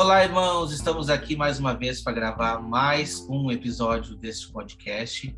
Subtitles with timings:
[0.00, 5.36] Olá, irmãos, estamos aqui mais uma vez para gravar mais um episódio desse podcast,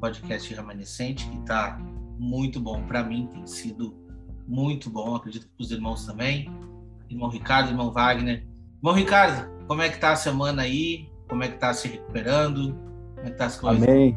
[0.00, 1.76] podcast remanescente, que está
[2.16, 3.92] muito bom para mim, tem sido
[4.46, 6.48] muito bom, acredito que para os irmãos também.
[7.10, 8.46] Irmão Ricardo, irmão Wagner.
[8.76, 11.08] Irmão Ricardo, como é que tá a semana aí?
[11.28, 12.72] Como é que tá se recuperando?
[13.16, 13.82] Como é que tá as coisas?
[13.82, 14.16] Amém.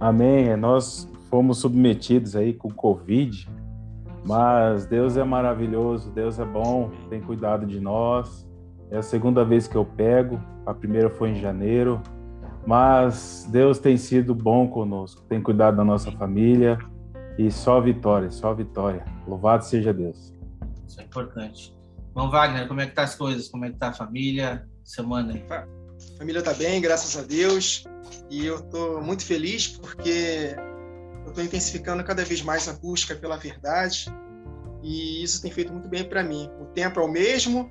[0.00, 0.56] Amém.
[0.56, 3.48] Nós fomos submetidos aí com Covid,
[4.26, 8.49] mas Deus é maravilhoso, Deus é bom, tem cuidado de nós.
[8.90, 12.02] É a segunda vez que eu pego, a primeira foi em janeiro,
[12.66, 16.76] mas Deus tem sido bom conosco, tem cuidado da nossa família
[17.38, 19.04] e só vitória, só vitória.
[19.26, 20.34] Louvado seja Deus.
[20.86, 21.76] Isso é importante.
[22.12, 23.48] Bom, Wagner, como é que tá as coisas?
[23.48, 24.68] Como é que tá a família?
[24.84, 25.44] Semana aí.
[25.48, 27.84] A família tá bem, graças a Deus.
[28.28, 30.56] E eu tô muito feliz porque
[31.24, 34.12] eu estou intensificando cada vez mais a busca pela verdade
[34.82, 36.50] e isso tem feito muito bem para mim.
[36.60, 37.70] O tempo é o mesmo,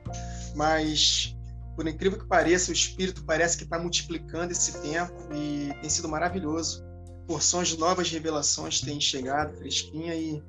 [0.60, 1.38] mas
[1.74, 6.10] por incrível que pareça, o espírito parece que está multiplicando esse tempo e tem sido
[6.10, 6.84] maravilhoso.
[7.26, 10.44] Porções de novas revelações têm chegado, fresquinha e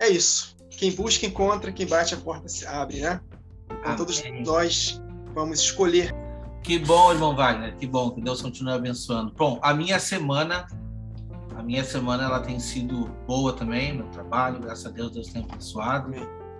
[0.00, 0.56] é isso.
[0.70, 3.20] Quem busca encontra, quem bate a porta se abre, né?
[3.80, 5.02] Então todos nós
[5.34, 6.14] vamos escolher.
[6.62, 9.34] Que bom, irmão Wagner, que bom, que Deus continue abençoando.
[9.36, 10.66] Bom, a minha semana
[11.54, 15.42] a minha semana ela tem sido boa também, meu trabalho, graças a Deus, Deus tem
[15.42, 16.10] abençoado.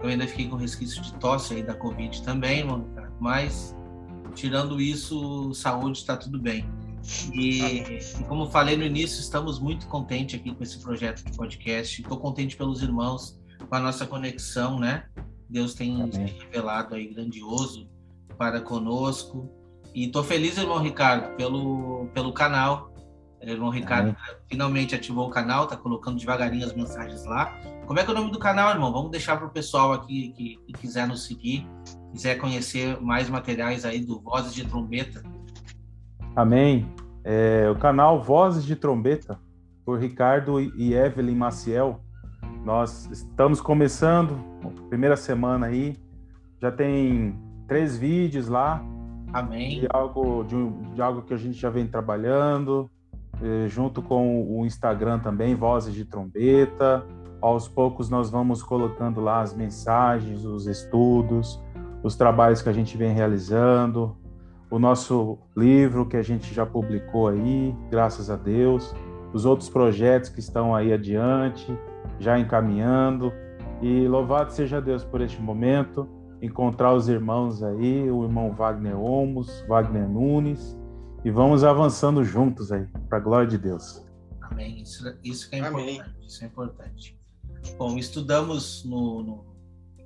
[0.04, 2.86] Eu ainda fiquei com resquício de tosse aí da Covid também, mano,
[3.18, 3.74] mas
[4.34, 6.68] tirando isso, saúde está tudo bem.
[7.32, 12.02] E, e, como falei no início, estamos muito contentes aqui com esse projeto de podcast.
[12.02, 15.06] Estou contente pelos irmãos, com a nossa conexão, né?
[15.48, 16.36] Deus tem Amém.
[16.38, 17.88] revelado aí grandioso
[18.36, 19.50] para conosco.
[19.94, 22.93] E estou feliz, irmão Ricardo, pelo, pelo canal
[23.52, 24.16] irmão Ricardo
[24.48, 27.52] finalmente ativou o canal, tá colocando devagarinho as mensagens lá.
[27.86, 28.90] Como é que é o nome do canal, irmão?
[28.92, 31.66] Vamos deixar para o pessoal aqui que, que, quiser nos seguir,
[32.12, 35.22] quiser conhecer mais materiais aí do Vozes de Trombeta.
[36.34, 36.88] Amém.
[37.22, 39.38] É, o canal Vozes de Trombeta,
[39.84, 42.00] por Ricardo e Evelyn Maciel.
[42.64, 44.38] Nós estamos começando,
[44.88, 45.96] primeira semana aí,
[46.60, 48.82] já tem três vídeos lá.
[49.32, 49.80] Amém.
[49.80, 52.90] De algo, de, de algo que a gente já vem trabalhando,
[53.68, 57.04] junto com o Instagram também, Vozes de Trombeta.
[57.40, 61.62] Aos poucos nós vamos colocando lá as mensagens, os estudos,
[62.02, 64.16] os trabalhos que a gente vem realizando,
[64.70, 68.94] o nosso livro que a gente já publicou aí, graças a Deus,
[69.32, 71.76] os outros projetos que estão aí adiante,
[72.18, 73.32] já encaminhando.
[73.82, 76.08] E louvado seja Deus por este momento,
[76.40, 80.78] encontrar os irmãos aí, o irmão Wagner Olmos, Wagner Nunes,
[81.24, 84.04] e vamos avançando juntos aí, para a glória de Deus.
[84.42, 84.82] Amém.
[84.82, 85.94] Isso, isso que é Amém.
[85.94, 86.26] importante.
[86.26, 87.20] Isso é importante.
[87.78, 89.54] Bom, estudamos no, no,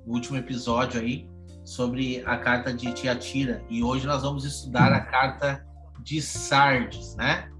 [0.07, 1.29] último episódio aí
[1.65, 5.67] sobre a carta de Tiatira e hoje nós vamos estudar a carta
[6.01, 7.51] de Sardes, né?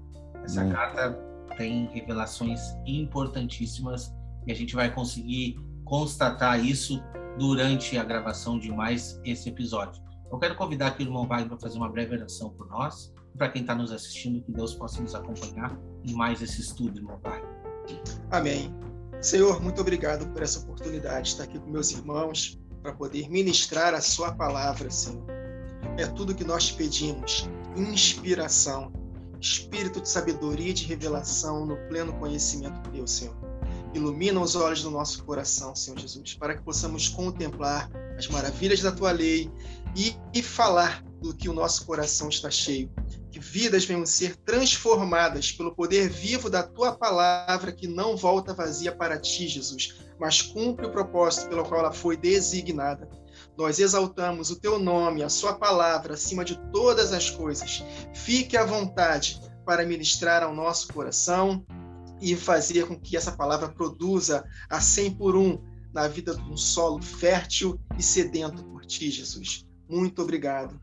[0.42, 0.72] Essa Amém.
[0.72, 1.12] carta
[1.58, 4.12] tem revelações importantíssimas
[4.46, 7.00] e a gente vai conseguir constatar isso
[7.38, 10.02] durante a gravação de mais esse episódio.
[10.32, 13.48] Eu quero convidar aqui o irmão Wagner para fazer uma breve oração por nós para
[13.48, 17.42] quem está nos assistindo, que Deus possa nos acompanhar em mais esse estudo, irmão Pai.
[18.30, 18.74] Amém.
[19.20, 23.92] Senhor, muito obrigado por essa oportunidade de estar aqui com meus irmãos para poder ministrar
[23.92, 25.24] a Sua palavra, Senhor.
[25.98, 28.92] É tudo que nós pedimos: inspiração,
[29.40, 33.36] espírito de sabedoria e de revelação no pleno conhecimento Deus, Senhor.
[33.92, 38.92] Ilumina os olhos do nosso coração, Senhor Jesus, para que possamos contemplar as maravilhas da
[38.92, 39.50] tua lei
[39.96, 42.90] e, e falar do que o nosso coração está cheio
[43.40, 49.18] vidas venham ser transformadas pelo poder vivo da tua palavra que não volta vazia para
[49.18, 53.08] ti, Jesus, mas cumpre o propósito pelo qual ela foi designada.
[53.56, 57.82] Nós exaltamos o teu nome, a sua palavra acima de todas as coisas.
[58.14, 61.64] Fique à vontade para ministrar ao nosso coração
[62.20, 65.58] e fazer com que essa palavra produza a 100 por um
[65.92, 69.66] na vida de um solo fértil e sedento por ti, Jesus.
[69.88, 70.78] Muito obrigado.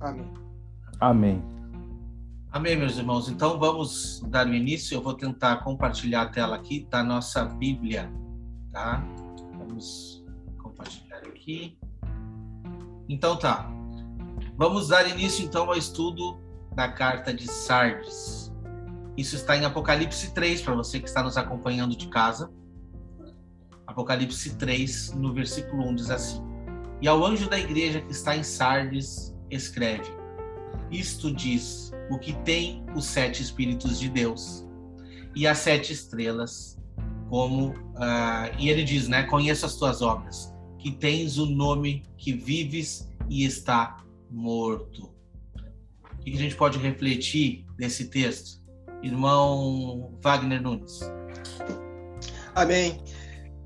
[0.00, 0.30] Amém.
[1.00, 1.53] Amém.
[2.54, 3.28] Amém, meus irmãos.
[3.28, 4.94] Então vamos dar o início.
[4.94, 8.08] Eu vou tentar compartilhar a tela aqui da nossa Bíblia,
[8.72, 9.04] tá?
[9.58, 10.24] Vamos
[10.62, 11.76] compartilhar aqui.
[13.08, 13.68] Então tá.
[14.56, 16.38] Vamos dar início então ao estudo
[16.76, 18.52] da carta de Sardes.
[19.16, 22.52] Isso está em Apocalipse 3 para você que está nos acompanhando de casa.
[23.84, 26.40] Apocalipse 3, no versículo 1 diz assim:
[27.02, 30.08] E ao anjo da igreja que está em Sardes escreve:
[30.88, 34.64] Isto diz o que tem os sete Espíritos de Deus
[35.34, 36.78] e as sete estrelas,
[37.28, 39.24] como uh, e ele diz, né?
[39.24, 45.12] Conheço as tuas obras, que tens o nome que vives e está morto.
[46.12, 48.62] O que a gente pode refletir nesse texto?
[49.02, 51.00] Irmão Wagner Nunes.
[52.54, 53.02] Amém.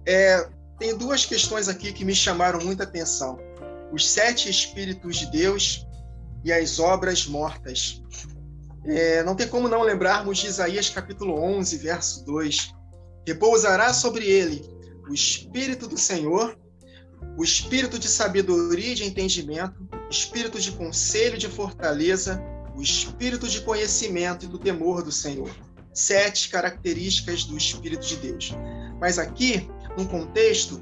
[0.06, 0.48] É,
[0.78, 3.38] tem duas questões aqui que me chamaram muita atenção:
[3.92, 5.86] os sete Espíritos de Deus
[6.44, 8.02] e as obras mortas.
[8.84, 12.74] É, não tem como não lembrarmos de Isaías capítulo 11, verso 2.
[13.26, 14.64] Repousará sobre ele
[15.08, 16.58] o Espírito do Senhor,
[17.36, 22.42] o Espírito de sabedoria e de entendimento, Espírito de conselho e de fortaleza,
[22.74, 25.50] o Espírito de conhecimento e do temor do Senhor.
[25.92, 28.52] Sete características do Espírito de Deus.
[29.00, 30.80] Mas aqui, num contexto,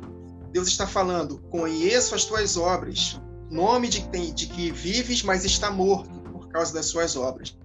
[0.53, 3.21] Deus está falando: conheço as tuas obras,
[3.51, 4.01] nome de,
[4.33, 7.57] de que vives, mas está morto por causa das suas obras.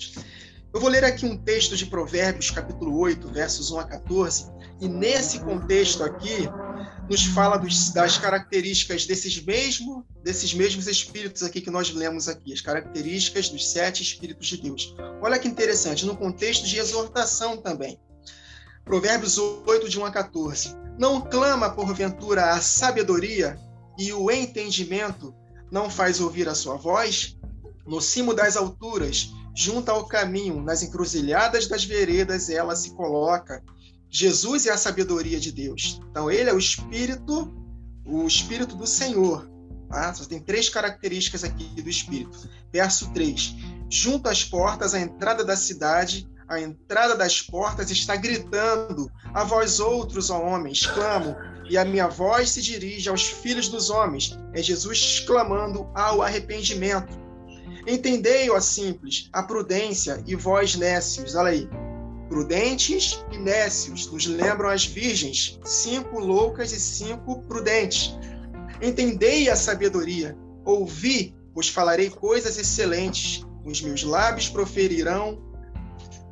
[0.73, 4.49] Eu vou ler aqui um texto de Provérbios, capítulo 8, versos 1 a 14,
[4.79, 6.47] e nesse contexto aqui,
[7.09, 12.53] nos fala dos, das características desses, mesmo, desses mesmos espíritos aqui que nós lemos aqui,
[12.53, 14.95] as características dos sete espíritos de Deus.
[15.21, 17.99] Olha que interessante, no contexto de exortação também.
[18.85, 20.75] Provérbios 8, de 1 a 14.
[20.97, 23.59] Não clama, porventura, a sabedoria
[23.97, 25.35] e o entendimento
[25.71, 27.37] não faz ouvir a sua voz?
[27.87, 33.63] No cimo das alturas, junto ao caminho, nas encruzilhadas das veredas, ela se coloca.
[34.09, 35.99] Jesus é a sabedoria de Deus.
[36.11, 37.51] Então, ele é o Espírito,
[38.05, 39.49] o Espírito do Senhor.
[39.89, 40.13] Tá?
[40.13, 42.49] Só tem três características aqui do Espírito.
[42.71, 43.55] Verso 3.
[43.89, 49.79] Junto às portas, a entrada da cidade, a entrada das portas está gritando: A vós
[49.79, 51.35] outros, ó homens, clamo,
[51.71, 54.37] e a minha voz se dirige aos filhos dos homens.
[54.53, 57.17] É Jesus clamando ao arrependimento.
[57.87, 61.33] Entendei, ó simples, a prudência e vós nécios.
[61.33, 61.69] Olha aí.
[62.27, 68.17] Prudentes e nécios nos lembram as virgens, cinco loucas e cinco prudentes.
[68.81, 70.37] Entendei a sabedoria.
[70.65, 73.45] Ouvi, pois falarei coisas excelentes.
[73.63, 75.41] Os meus lábios proferirão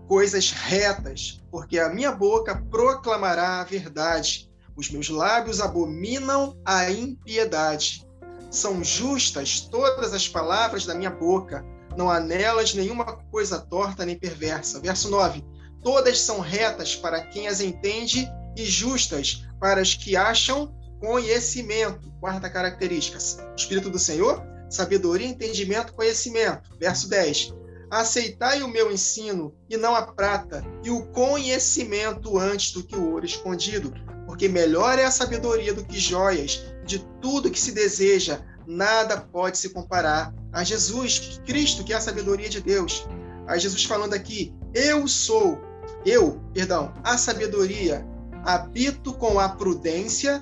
[0.06, 4.49] coisas retas, porque a minha boca proclamará a verdade.
[4.80, 8.08] Os meus lábios abominam a impiedade.
[8.50, 11.66] São justas todas as palavras da minha boca,
[11.98, 14.80] não há nelas nenhuma coisa torta nem perversa.
[14.80, 15.44] Verso 9:
[15.84, 22.10] Todas são retas para quem as entende e justas para os que acham conhecimento.
[22.22, 23.18] Quarta característica:
[23.58, 26.70] Espírito do Senhor, sabedoria, entendimento, conhecimento.
[26.80, 27.54] Verso 10:
[27.92, 33.12] Aceitai o meu ensino e não a prata, e o conhecimento antes do que o
[33.12, 33.94] ouro escondido,
[34.40, 39.58] porque melhor é a sabedoria do que joias, de tudo que se deseja, nada pode
[39.58, 43.06] se comparar a Jesus, Cristo, que é a sabedoria de Deus.
[43.46, 45.60] A Jesus falando aqui, eu sou,
[46.06, 48.08] eu, perdão, a sabedoria,
[48.46, 50.42] habito com a prudência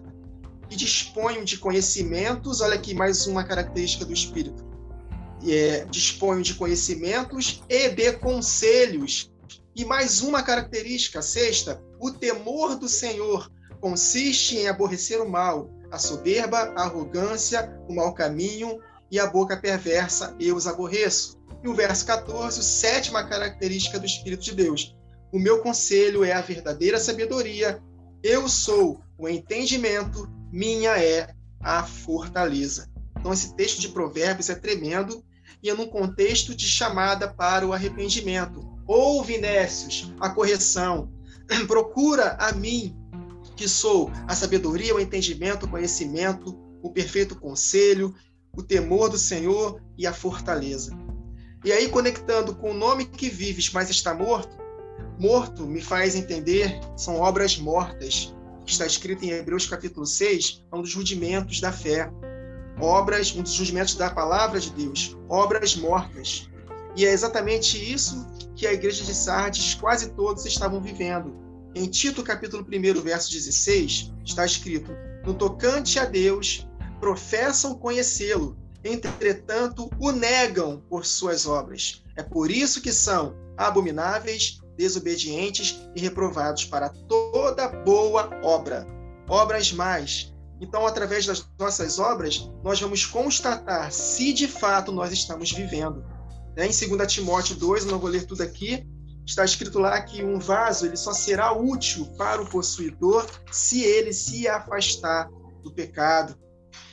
[0.70, 2.62] e disponho de conhecimentos.
[2.62, 4.64] Olha aqui mais uma característica do Espírito.
[5.44, 9.32] É, disponho de conhecimentos e de conselhos.
[9.76, 13.50] E mais uma característica, sexta, o temor do Senhor
[13.90, 19.56] consiste em aborrecer o mal, a soberba, a arrogância, o mau caminho e a boca
[19.56, 21.38] perversa, eu os aborreço.
[21.64, 24.94] E o verso 14, a sétima característica do Espírito de Deus.
[25.32, 27.82] O meu conselho é a verdadeira sabedoria,
[28.22, 32.90] eu sou o entendimento, minha é a fortaleza.
[33.18, 35.24] Então, esse texto de Provérbios é tremendo
[35.64, 38.68] e é num contexto de chamada para o arrependimento.
[38.86, 41.10] Ouve, Nécios, a correção.
[41.68, 42.94] Procura a mim,
[43.58, 48.14] que sou a sabedoria, o entendimento, o conhecimento, o perfeito conselho,
[48.56, 50.96] o temor do Senhor e a fortaleza.
[51.66, 54.56] E aí, conectando com o nome que vives, mas está morto,
[55.20, 58.34] morto me faz entender são obras mortas,
[58.66, 62.10] está escrito em Hebreus capítulo 6, é um dos rudimentos da fé.
[62.80, 66.48] Obras, um dos rudimentos da palavra de Deus, obras mortas.
[66.96, 71.47] E é exatamente isso que a igreja de Sardes quase todos estavam vivendo
[71.78, 74.92] em Tito capítulo 1, verso 16, está escrito:
[75.24, 76.68] No tocante a Deus,
[77.00, 82.04] professam conhecê-lo, entretanto o negam por suas obras.
[82.16, 88.88] É por isso que são abomináveis, desobedientes e reprovados para toda boa obra.
[89.30, 90.34] Obras mais.
[90.60, 96.04] Então, através das nossas obras, nós vamos constatar se de fato nós estamos vivendo.
[96.56, 96.68] Né?
[96.68, 98.88] Em 2 Timóteo 2, eu não vou ler tudo aqui,
[99.28, 104.14] está escrito lá que um vaso ele só será útil para o possuidor se ele
[104.14, 105.30] se afastar
[105.62, 106.36] do pecado.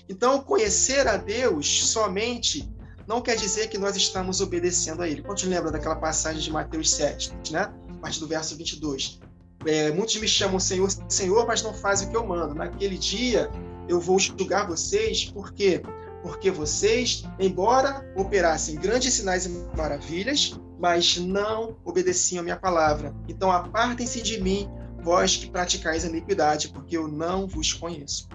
[0.09, 2.69] Então, conhecer a Deus somente
[3.07, 5.23] não quer dizer que nós estamos obedecendo a Ele.
[5.23, 7.73] Quantos lembram daquela passagem de Mateus 7, né?
[7.89, 9.21] a partir do verso 22?
[9.67, 12.55] É, muitos me chamam Senhor, Senhor, mas não fazem o que eu mando.
[12.55, 13.51] Naquele dia
[13.89, 15.83] eu vou julgar vocês, por quê?
[16.25, 23.15] Porque vocês, embora operassem grandes sinais e maravilhas, mas não obedeciam a minha palavra.
[23.29, 24.67] Então apartem-se de mim,
[25.03, 28.27] vós que praticais a iniquidade, porque eu não vos conheço.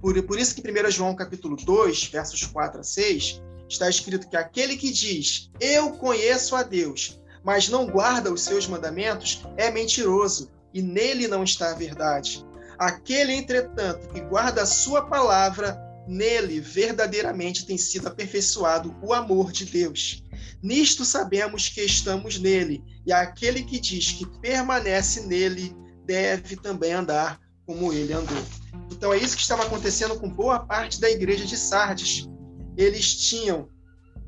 [0.00, 4.36] Por, por isso que 1 João capítulo 2, versos 4 a 6, está escrito que
[4.36, 10.50] aquele que diz, eu conheço a Deus, mas não guarda os seus mandamentos, é mentiroso,
[10.74, 12.44] e nele não está a verdade.
[12.76, 19.64] Aquele, entretanto, que guarda a sua palavra, nele verdadeiramente tem sido aperfeiçoado o amor de
[19.64, 20.22] Deus.
[20.62, 27.40] Nisto sabemos que estamos nele, e aquele que diz que permanece nele deve também andar
[27.66, 28.42] como ele andou.
[28.90, 32.28] Então é isso que estava acontecendo com boa parte da igreja de Sardes.
[32.76, 33.68] Eles tinham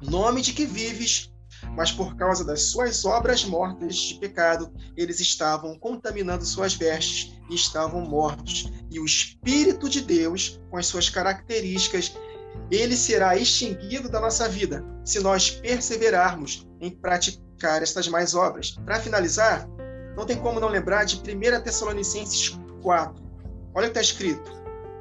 [0.02, 1.30] nome de que vives,
[1.76, 7.54] mas por causa das suas obras mortas de pecado, eles estavam contaminando suas vestes e
[7.54, 8.72] estavam mortos.
[8.90, 12.16] E o Espírito de Deus, com as suas características,
[12.70, 18.70] ele será extinguido da nossa vida se nós perseverarmos em praticar estas mais obras.
[18.84, 19.68] Para finalizar,
[20.16, 23.22] não tem como não lembrar de 1 Tessalonicenses 4.
[23.74, 24.52] Olha o que está escrito,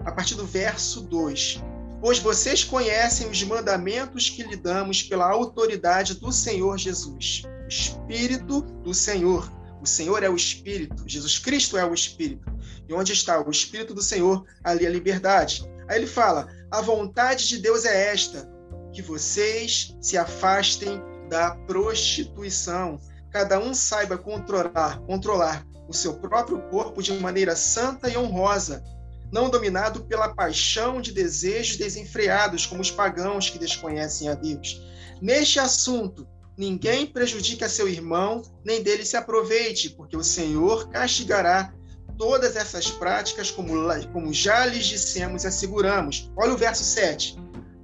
[0.03, 1.63] a partir do verso 2
[2.03, 8.59] pois vocês conhecem os mandamentos que lhe damos pela autoridade do Senhor Jesus, o Espírito
[8.59, 9.49] do Senhor.
[9.81, 12.53] O Senhor é o Espírito, Jesus Cristo é o Espírito.
[12.89, 15.63] E onde está o Espírito do Senhor, ali a liberdade.
[15.87, 18.51] Aí ele fala: a vontade de Deus é esta,
[18.91, 22.99] que vocês se afastem da prostituição.
[23.31, 28.83] Cada um saiba controlar, controlar o seu próprio corpo de maneira santa e honrosa,
[29.33, 34.79] não dominado pela paixão de desejos desenfreados, como os pagãos que desconhecem a Deus.
[35.19, 41.73] Neste assunto, ninguém prejudique a seu irmão, nem dele se aproveite, porque o Senhor castigará
[42.15, 43.73] todas essas práticas, como,
[44.13, 46.31] como já lhes dissemos e asseguramos.
[46.37, 47.35] Olha o verso 7.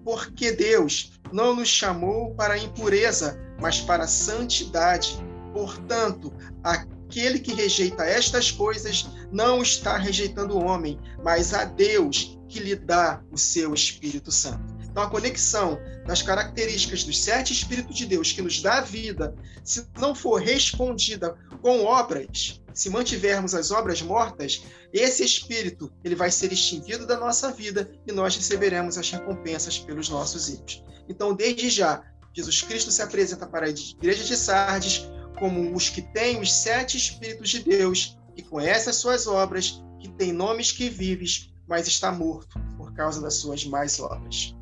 [0.05, 5.17] Porque Deus não nos chamou para a impureza, mas para a santidade.
[5.51, 6.31] Portanto,
[6.63, 12.75] aquele que rejeita estas coisas não está rejeitando o homem, mas a Deus que lhe
[12.75, 14.79] dá o seu Espírito Santo.
[14.83, 19.85] Então, a conexão das características dos sete Espíritos de Deus que nos dá vida, se
[19.99, 26.51] não for respondida com obras, se mantivermos as obras mortas, esse Espírito ele vai ser
[26.51, 30.83] extinguido da nossa vida e nós receberemos as recompensas pelos nossos erros.
[31.07, 35.07] Então, desde já, Jesus Cristo se apresenta para a igreja de Sardes
[35.39, 40.10] como os que têm os sete Espíritos de Deus, que conhece as suas obras, que
[40.10, 44.55] tem nomes que vives, mas está morto por causa das suas mais obras.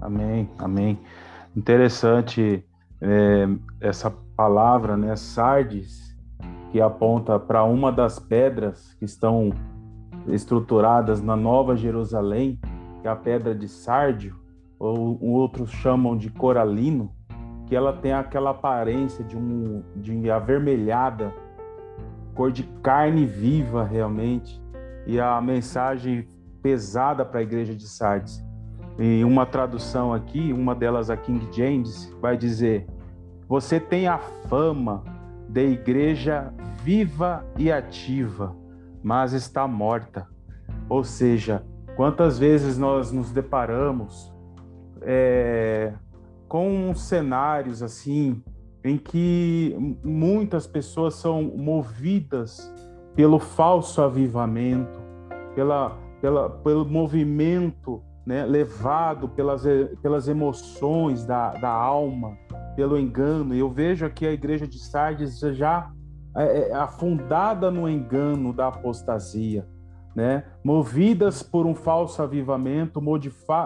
[0.00, 0.98] Amém, amém.
[1.56, 2.64] Interessante
[3.00, 3.48] é,
[3.80, 6.16] essa palavra, né, Sardes,
[6.70, 9.52] que aponta para uma das pedras que estão
[10.28, 12.60] estruturadas na Nova Jerusalém,
[13.00, 14.38] que é a pedra de Sárdio,
[14.78, 17.12] ou outros chamam de coralino,
[17.68, 21.34] que ela tem aquela aparência de um de avermelhada,
[22.34, 24.60] cor de carne viva realmente,
[25.06, 26.26] e a mensagem
[26.62, 28.42] pesada para a igreja de Sardes.
[28.98, 32.86] E uma tradução aqui, uma delas a King James, vai dizer:
[33.46, 35.04] Você tem a fama
[35.46, 38.56] de igreja viva e ativa,
[39.02, 40.26] mas está morta.
[40.88, 41.62] Ou seja,
[41.96, 44.32] quantas vezes nós nos deparamos
[45.02, 45.92] é,
[46.48, 48.42] com cenários assim
[48.84, 52.72] em que muitas pessoas são movidas
[53.14, 55.00] pelo falso avivamento,
[55.54, 59.64] pela, pela, pelo movimento né, levado pelas,
[60.02, 62.36] pelas emoções da, da alma,
[62.76, 63.54] pelo engano.
[63.54, 65.90] Eu vejo aqui a igreja de Sardes já
[66.36, 69.66] é, é, afundada no engano da apostasia,
[70.14, 70.44] né?
[70.62, 73.00] movidas por um falso avivamento,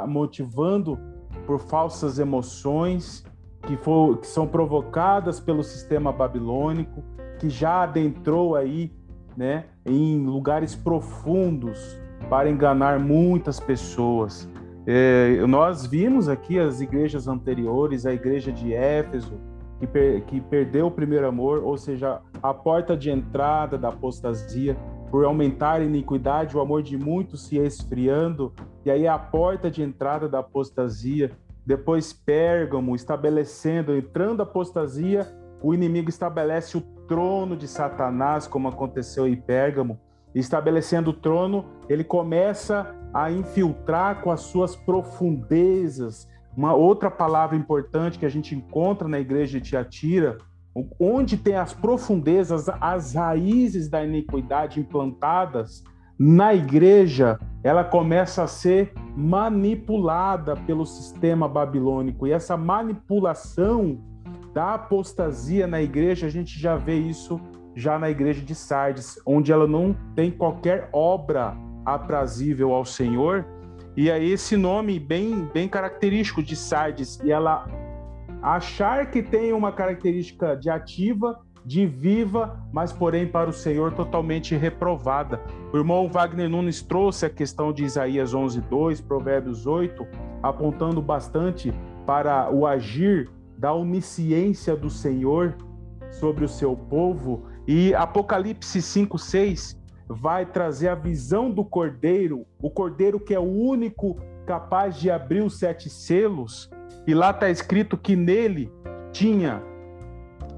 [0.09, 0.99] motivando
[1.47, 3.25] por falsas emoções
[3.63, 7.03] que, for, que são provocadas pelo sistema babilônico,
[7.39, 8.93] que já adentrou aí
[9.37, 11.99] né, em lugares profundos
[12.29, 14.49] para enganar muitas pessoas.
[14.87, 19.35] É, nós vimos aqui as igrejas anteriores, a igreja de Éfeso,
[19.79, 24.77] que, per, que perdeu o primeiro amor, ou seja, a porta de entrada da apostasia,
[25.11, 28.53] por aumentar a iniquidade, o amor de muitos se esfriando,
[28.85, 31.31] e aí a porta de entrada da apostasia.
[31.65, 35.27] Depois Pérgamo, estabelecendo, entrando a apostasia,
[35.63, 40.01] o inimigo estabelece o trono de Satanás, como aconteceu em Pérgamo.
[40.35, 46.29] Estabelecendo o trono, ele começa a infiltrar com as suas profundezas.
[46.57, 50.39] Uma outra palavra importante que a gente encontra na igreja de Tiatira
[50.99, 55.85] onde tem as profundezas, as raízes da iniquidade implantadas
[56.25, 62.29] na igreja, ela começa a ser manipulada pelo sistema babilônico.
[62.29, 64.01] E essa manipulação
[64.55, 67.41] da apostasia na igreja, a gente já vê isso
[67.75, 73.45] já na igreja de Sardes, onde ela não tem qualquer obra aprazível ao Senhor.
[73.97, 77.67] E aí esse nome bem bem característico de Sardes, e ela
[78.41, 84.57] achar que tem uma característica de ativa, de viva, mas porém para o Senhor totalmente
[84.57, 85.41] reprovada.
[85.73, 90.07] O irmão Wagner Nunes trouxe a questão de Isaías 11:2, Provérbios 8,
[90.43, 91.73] apontando bastante
[92.05, 95.57] para o agir da onisciência do Senhor
[96.11, 103.21] sobre o seu povo, e Apocalipse 5:6 vai trazer a visão do Cordeiro, o Cordeiro
[103.21, 106.69] que é o único capaz de abrir os sete selos,
[107.07, 108.71] e lá está escrito que nele
[109.13, 109.63] tinha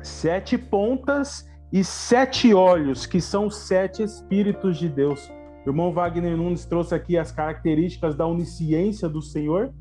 [0.05, 5.29] sete pontas e sete olhos, que são sete espíritos de Deus.
[5.67, 9.73] O irmão Wagner Nunes trouxe aqui as características da onisciência do Senhor,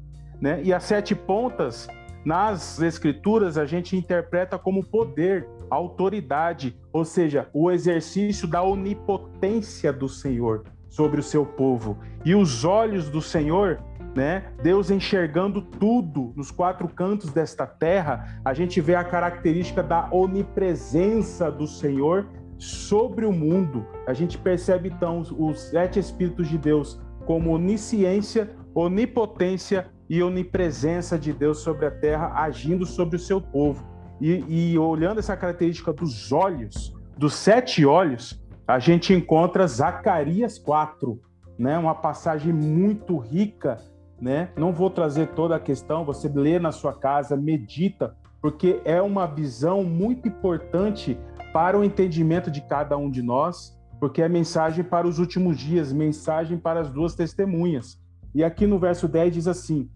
[0.42, 0.62] né?
[0.64, 1.88] E as sete pontas,
[2.26, 10.08] nas escrituras, a gente interpreta como poder, autoridade, ou seja, o exercício da onipotência do
[10.08, 11.98] Senhor sobre o seu povo.
[12.24, 13.80] E os olhos do Senhor
[14.16, 14.44] né?
[14.62, 21.52] Deus enxergando tudo nos quatro cantos desta terra, a gente vê a característica da onipresença
[21.52, 22.28] do Senhor
[22.58, 23.86] sobre o mundo.
[24.08, 31.34] A gente percebe então os sete espíritos de Deus como onisciência, onipotência e onipresença de
[31.34, 33.84] Deus sobre a terra, agindo sobre o seu povo.
[34.22, 41.20] E, e olhando essa característica dos olhos, dos sete olhos, a gente encontra Zacarias 4,
[41.58, 41.78] né?
[41.78, 43.78] uma passagem muito rica
[44.24, 44.50] né?
[44.56, 49.28] Não vou trazer toda a questão, você lê na sua casa, medita, porque é uma
[49.28, 51.20] visão muito importante
[51.52, 55.92] para o entendimento de cada um de nós, porque é mensagem para os últimos dias,
[55.92, 58.02] mensagem para as duas testemunhas.
[58.34, 59.90] E aqui no verso 10 diz assim: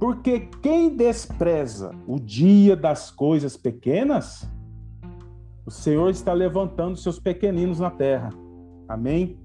[0.00, 4.50] Porque quem despreza o dia das coisas pequenas,
[5.66, 8.30] o Senhor está levantando seus pequeninos na terra.
[8.88, 9.38] Amém?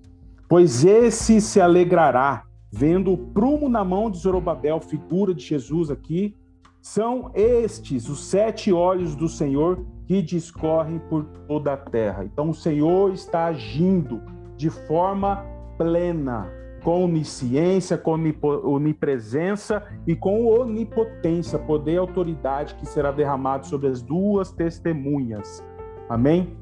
[0.47, 6.35] Pois esse se alegrará vendo o prumo na mão de Zorobabel, figura de Jesus aqui,
[6.81, 12.23] são estes os sete olhos do Senhor que discorrem por toda a terra.
[12.23, 14.21] Então o Senhor está agindo
[14.55, 15.45] de forma
[15.77, 16.51] plena,
[16.83, 24.01] com onisciência, com onipresença e com onipotência, poder e autoridade que será derramado sobre as
[24.01, 25.63] duas testemunhas.
[26.09, 26.57] Amém?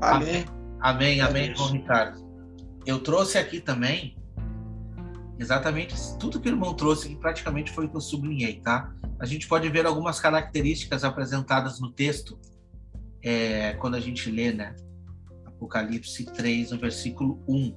[0.00, 0.44] Amém.
[0.80, 2.26] Amém, amém, amém Ricardo.
[2.86, 4.17] Eu trouxe aqui também
[5.38, 8.92] Exatamente tudo que o irmão trouxe, que praticamente foi o que eu sublinhei, tá?
[9.20, 12.38] A gente pode ver algumas características apresentadas no texto
[13.22, 14.74] é, quando a gente lê, né?
[15.46, 17.74] Apocalipse 3, no versículo 1,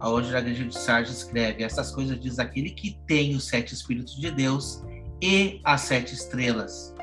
[0.00, 4.16] aonde a igreja de Sardes escreve: Essas coisas diz aquele que tem os sete Espíritos
[4.16, 4.82] de Deus
[5.22, 6.94] e as sete estrelas.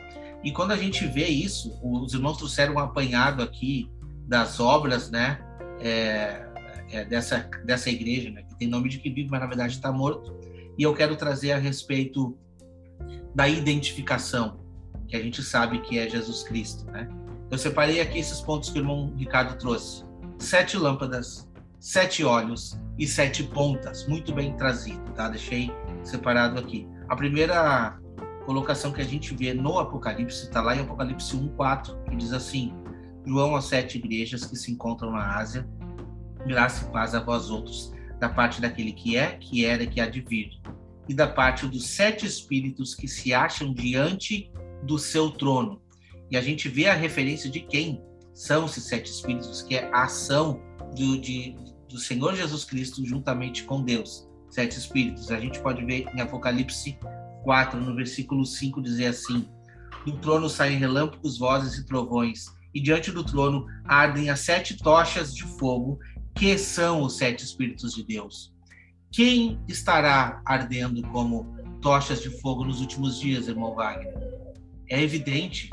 [0.44, 3.90] E quando a gente vê isso, os irmãos trouxeram um apanhado aqui
[4.28, 5.40] das obras, né?
[5.80, 6.51] É,
[6.92, 9.92] é, dessa, dessa igreja, né, que tem nome de que vive, mas na verdade está
[9.92, 10.36] morto.
[10.78, 12.38] E eu quero trazer a respeito
[13.34, 14.60] da identificação,
[15.08, 16.86] que a gente sabe que é Jesus Cristo.
[16.86, 17.08] Né?
[17.50, 20.04] Eu separei aqui esses pontos que o irmão Ricardo trouxe:
[20.38, 21.50] sete lâmpadas,
[21.80, 24.08] sete olhos e sete pontas.
[24.08, 25.30] Muito bem trazido, tá?
[25.30, 25.72] Deixei
[26.04, 26.88] separado aqui.
[27.10, 28.00] A primeira
[28.46, 32.74] colocação que a gente vê no Apocalipse está lá em Apocalipse 1:4, que diz assim:
[33.26, 35.68] João às sete igrejas que se encontram na Ásia
[36.46, 40.00] graça e paz a vós outros, da parte daquele que é, que era e que
[40.00, 40.60] há de vir,
[41.08, 44.52] e da parte dos sete espíritos que se acham diante
[44.84, 45.82] do seu trono.
[46.30, 48.02] E a gente vê a referência de quem
[48.34, 50.62] são esses sete espíritos, que é a ação
[50.96, 51.56] do, de,
[51.90, 54.28] do Senhor Jesus Cristo juntamente com Deus.
[54.50, 55.32] Sete espíritos.
[55.32, 56.98] A gente pode ver em Apocalipse
[57.44, 59.48] 4, no versículo 5, dizer assim:
[60.06, 65.34] Do trono saem relâmpagos, vozes e trovões, e diante do trono ardem as sete tochas
[65.34, 66.00] de fogo,
[66.36, 68.54] que são os sete Espíritos de Deus?
[69.12, 71.46] Quem estará ardendo como
[71.82, 74.14] tochas de fogo nos últimos dias, irmão Wagner?
[74.90, 75.70] É evidente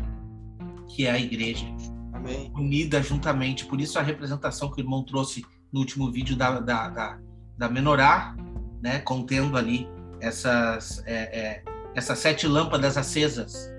[0.89, 1.67] que é a igreja
[2.13, 2.53] Amém.
[2.55, 3.65] unida juntamente.
[3.65, 7.19] Por isso a representação que o irmão trouxe no último vídeo da, da, da,
[7.57, 8.37] da menorá,
[8.83, 9.89] né, contendo ali
[10.21, 13.71] essas, é, é, essas sete lâmpadas acesas,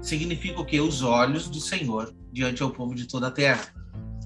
[0.00, 0.80] significa o que?
[0.80, 3.74] Os olhos do Senhor diante ao povo de toda a terra.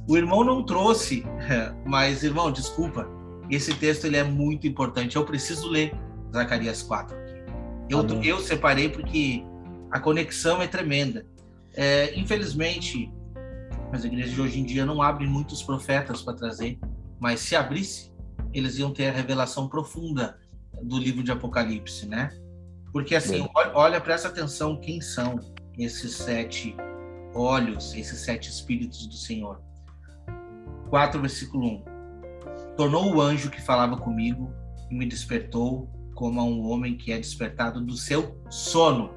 [0.09, 1.23] O irmão não trouxe,
[1.85, 3.07] mas irmão, desculpa,
[3.51, 5.17] esse texto ele é muito importante.
[5.17, 5.95] Eu preciso ler
[6.33, 7.15] Zacarias 4.
[7.91, 9.45] Eu, eu separei porque
[9.91, 11.27] a conexão é tremenda.
[11.75, 13.13] É, infelizmente,
[13.93, 16.79] as igrejas de hoje em dia não abrem muitos profetas para trazer,
[17.21, 18.11] mas se abrisse,
[18.53, 20.39] eles iam ter a revelação profunda
[20.83, 22.31] do livro de Apocalipse, né?
[22.93, 25.39] Porque assim, olha, olha presta atenção quem são
[25.79, 26.75] esses sete
[27.35, 29.68] olhos, esses sete espíritos do Senhor.
[30.89, 31.85] 4, versículo 1.
[32.77, 34.53] Tornou o anjo que falava comigo
[34.91, 39.11] e me despertou como a um homem que é despertado do seu sono.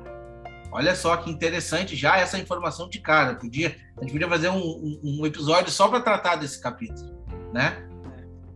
[0.72, 3.36] Olha só que interessante já essa informação de cara.
[3.36, 7.12] Podia, a gente podia fazer um, um, um episódio só para tratar desse capítulo,
[7.54, 7.88] né?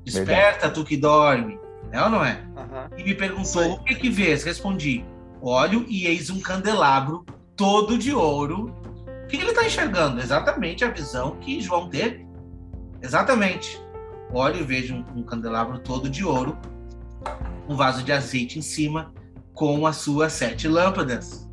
[0.04, 1.60] Desperta tu que dorme,
[1.91, 2.43] é ou não é?
[2.56, 2.97] Uhum.
[2.97, 4.43] E me perguntou o que que vês?
[4.43, 5.04] Respondi:
[5.41, 7.25] olho e eis um candelabro
[7.56, 8.73] todo de ouro.
[9.23, 10.21] O que ele está enxergando?
[10.21, 12.25] Exatamente a visão que João teve.
[13.06, 13.80] Exatamente.
[14.34, 16.58] Olho e vejo um, um candelabro todo de ouro
[17.68, 19.13] um vaso de azeite em cima
[19.54, 21.50] com as suas sete lâmpadas,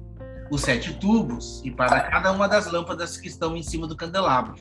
[0.50, 4.56] os sete tubos, e para cada uma das lâmpadas que estão em cima do candelabro.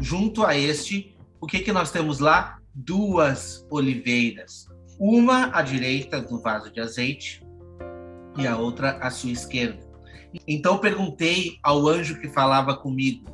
[0.00, 2.58] Junto a este, o que, que nós temos lá?
[2.74, 4.66] Duas oliveiras.
[4.98, 7.44] Uma à direita do vaso de azeite
[8.36, 9.86] e a outra à sua esquerda.
[10.46, 13.26] Então perguntei ao anjo que falava comigo: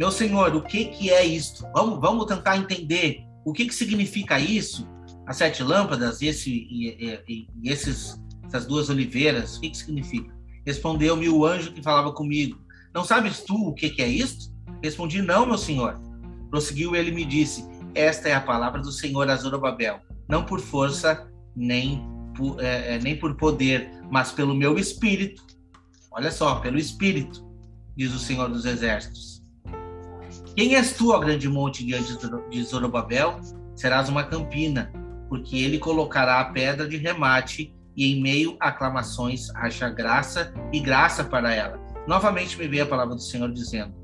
[0.00, 1.62] Meu senhor, o que, que é isto?
[1.74, 4.88] Vamos, vamos tentar entender o que, que significa isso
[5.26, 10.34] as sete lâmpadas esse, e, e, e esses, essas duas oliveiras, o que, que significa?
[10.64, 12.58] Respondeu-me o anjo que falava comigo:
[12.94, 14.50] Não sabes tu o que, que é isto?
[14.82, 16.00] Respondi: Não, meu senhor.
[16.48, 20.60] Prosseguiu ele e me disse: Esta é a palavra do Senhor a Zorobabel, não por
[20.60, 22.02] força nem
[22.34, 25.44] por, é, é, nem por poder, mas pelo meu espírito.
[26.10, 27.46] Olha só, pelo espírito,
[27.94, 29.39] diz o Senhor dos Exércitos.
[30.56, 32.16] Quem és tu, ó grande monte diante
[32.50, 33.40] de Zorobabel?
[33.76, 34.92] Serás uma campina
[35.28, 40.80] porque ele colocará a pedra de remate e em meio a aclamações haja graça e
[40.80, 41.78] graça para ela.
[42.06, 43.94] Novamente me veio a palavra do Senhor dizendo: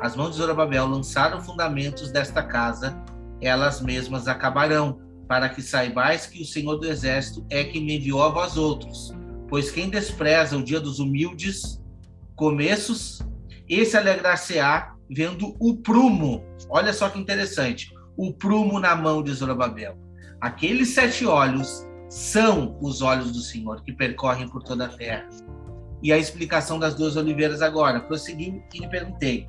[0.00, 2.98] As mãos de Zorobabel lançaram fundamentos desta casa,
[3.40, 8.22] elas mesmas acabarão, para que saibais que o Senhor do exército é quem me enviou
[8.22, 9.14] a vós outros.
[9.48, 11.78] Pois quem despreza o dia dos humildes
[12.34, 13.20] começos,
[13.68, 16.44] esse alegrar-se-á vendo o prumo.
[16.68, 19.98] Olha só que interessante, o prumo na mão de Zorobabel
[20.40, 25.28] Aqueles sete olhos são os olhos do Senhor que percorrem por toda a terra.
[26.02, 28.00] E a explicação das duas oliveiras agora.
[28.00, 29.46] Prossegui e lhe perguntei: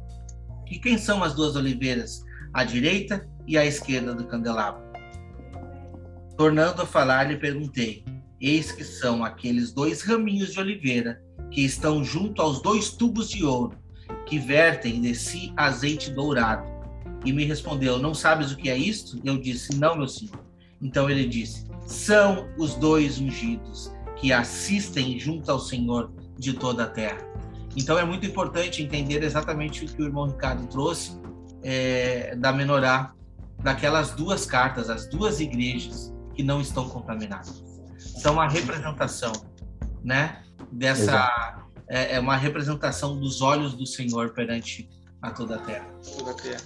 [0.71, 4.81] e quem são as duas oliveiras, à direita e à esquerda do candelabro?
[6.37, 8.05] Tornando a falar, lhe perguntei:
[8.39, 11.21] Eis que são aqueles dois raminhos de oliveira
[11.51, 13.77] que estão junto aos dois tubos de ouro,
[14.31, 16.71] que vertem si azeite dourado.
[17.25, 19.19] E me respondeu: Não sabes o que é isto?
[19.25, 20.39] Eu disse: Não, meu senhor.
[20.81, 26.87] Então ele disse: são os dois ungidos que assistem junto ao Senhor de toda a
[26.87, 27.19] terra.
[27.75, 31.19] Então é muito importante entender exatamente o que o irmão Ricardo trouxe
[31.61, 33.13] é, da menorá,
[33.59, 37.63] daquelas duas cartas, as duas igrejas que não estão contaminadas.
[37.97, 39.33] São uma representação,
[40.01, 40.41] né?
[40.71, 44.89] Dessa é, é, uma representação dos olhos do Senhor perante
[45.21, 45.93] a toda a terra.
[46.17, 46.61] Toda a terra.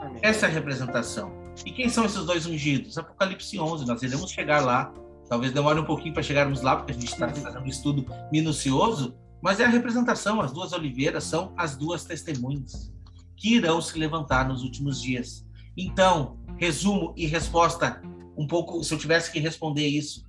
[0.00, 0.18] Amém.
[0.20, 1.32] Essa é a representação.
[1.64, 2.98] E quem são esses dois ungidos?
[2.98, 4.92] Apocalipse 11, nós iremos chegar lá.
[5.28, 9.16] Talvez demore um pouquinho para chegarmos lá, porque a gente está fazendo um estudo minucioso,
[9.40, 10.40] mas é a representação.
[10.40, 12.92] As duas oliveiras são as duas testemunhas
[13.36, 15.46] que irão se levantar nos últimos dias.
[15.76, 18.02] Então, resumo e resposta
[18.36, 20.26] um pouco, se eu tivesse que responder isso,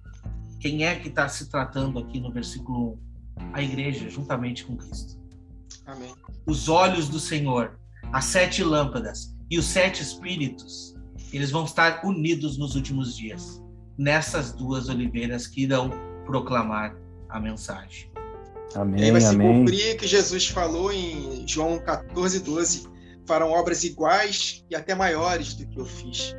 [0.60, 3.09] quem é que está se tratando aqui no versículo 1?
[3.54, 5.20] A igreja, juntamente com Cristo.
[5.86, 6.14] Amém.
[6.46, 7.80] Os olhos do Senhor,
[8.12, 10.96] as sete lâmpadas e os sete espíritos
[11.32, 13.62] eles vão estar unidos nos últimos dias,
[13.98, 15.92] nessas duas oliveiras que irão
[16.26, 16.96] proclamar
[17.30, 18.12] a mensagem.
[18.76, 22.88] Amém, e vai se cumprir que Jesus falou em João 14, 12:
[23.26, 26.36] farão obras iguais e até maiores do que eu fiz.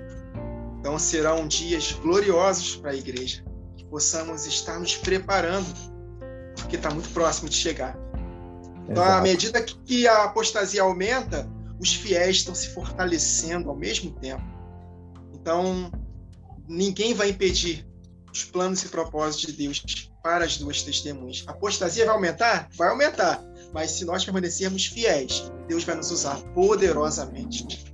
[0.78, 3.44] Então serão dias gloriosos para a igreja,
[3.76, 5.66] que possamos estar nos preparando,
[6.60, 7.96] porque está muito próximo de chegar.
[8.88, 14.42] Então, à medida que a apostasia aumenta, os fiéis estão se fortalecendo ao mesmo tempo.
[15.32, 15.90] Então,
[16.68, 17.86] ninguém vai impedir
[18.32, 21.44] os planos e propósitos de Deus para as duas testemunhas.
[21.46, 22.68] A apostasia vai aumentar?
[22.76, 23.42] Vai aumentar.
[23.72, 27.86] Mas se nós permanecermos fiéis, Deus vai nos usar poderosamente.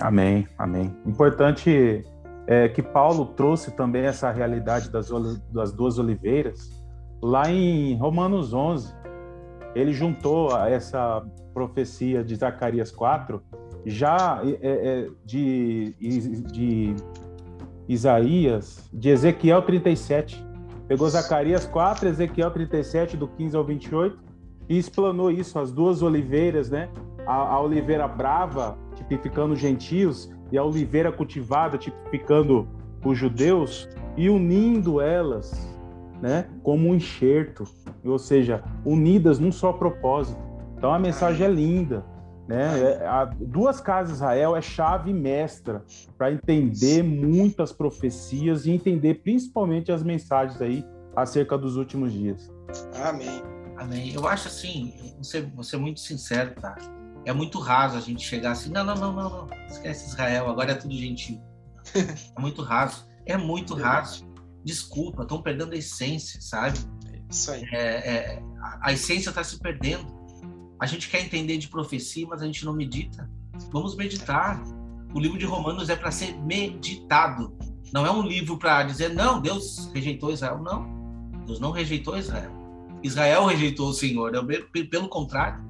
[0.00, 0.94] Amém, amém.
[1.06, 2.04] Importante
[2.46, 5.08] é que Paulo trouxe também essa realidade das,
[5.52, 6.77] das duas oliveiras
[7.20, 8.94] lá em Romanos 11.
[9.74, 13.42] Ele juntou essa profecia de Zacarias 4
[13.84, 15.94] já é, é, de,
[16.52, 16.96] de
[17.88, 20.44] Isaías, de Ezequiel 37.
[20.86, 24.18] Pegou Zacarias 4, Ezequiel 37, do 15 ao 28,
[24.68, 26.88] e explanou isso, as duas oliveiras, né?
[27.26, 32.66] A, a oliveira brava, tipificando gentios, e a oliveira cultivada, tipificando
[33.04, 35.77] os judeus e unindo elas,
[36.20, 37.64] né, como um enxerto,
[38.04, 40.40] ou seja, unidas num só propósito.
[40.76, 42.04] Então a mensagem é linda,
[42.48, 42.80] né?
[42.80, 45.84] É, a, duas casas Israel é chave mestra
[46.16, 52.50] para entender muitas profecias e entender principalmente as mensagens aí acerca dos últimos dias.
[53.04, 53.42] Amém.
[53.76, 54.12] Amém.
[54.12, 56.76] Eu acho assim, você, você é muito sincero, tá?
[57.24, 60.72] É muito raso a gente chegar assim, não, não, não, não, não, esquece Israel, agora
[60.72, 61.40] é tudo gentil.
[62.36, 63.06] É muito raso.
[63.24, 64.27] É muito raso.
[64.68, 66.78] Desculpa, estão perdendo a essência, sabe?
[67.30, 67.64] Isso aí.
[67.72, 68.42] É, é,
[68.82, 70.04] a essência está se perdendo.
[70.78, 73.30] A gente quer entender de profecia, mas a gente não medita.
[73.72, 74.62] Vamos meditar.
[75.14, 77.56] O livro de Romanos é para ser meditado.
[77.94, 80.58] Não é um livro para dizer, não, Deus rejeitou Israel.
[80.58, 80.84] Não.
[81.46, 82.52] Deus não rejeitou Israel.
[83.02, 84.32] Israel rejeitou o Senhor.
[84.90, 85.64] Pelo contrário,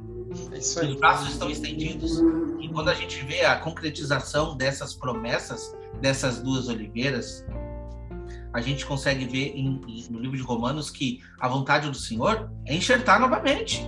[0.52, 2.18] é os braços estão estendidos.
[2.58, 7.46] E quando a gente vê a concretização dessas promessas, dessas duas oliveiras,
[8.52, 12.50] a gente consegue ver em, em, no livro de Romanos que a vontade do Senhor
[12.66, 13.82] é enxertar novamente.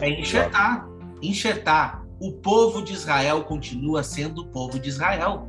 [0.00, 0.88] É enxertar.
[1.22, 2.04] Enxertar.
[2.20, 5.48] O povo de Israel continua sendo o povo de Israel.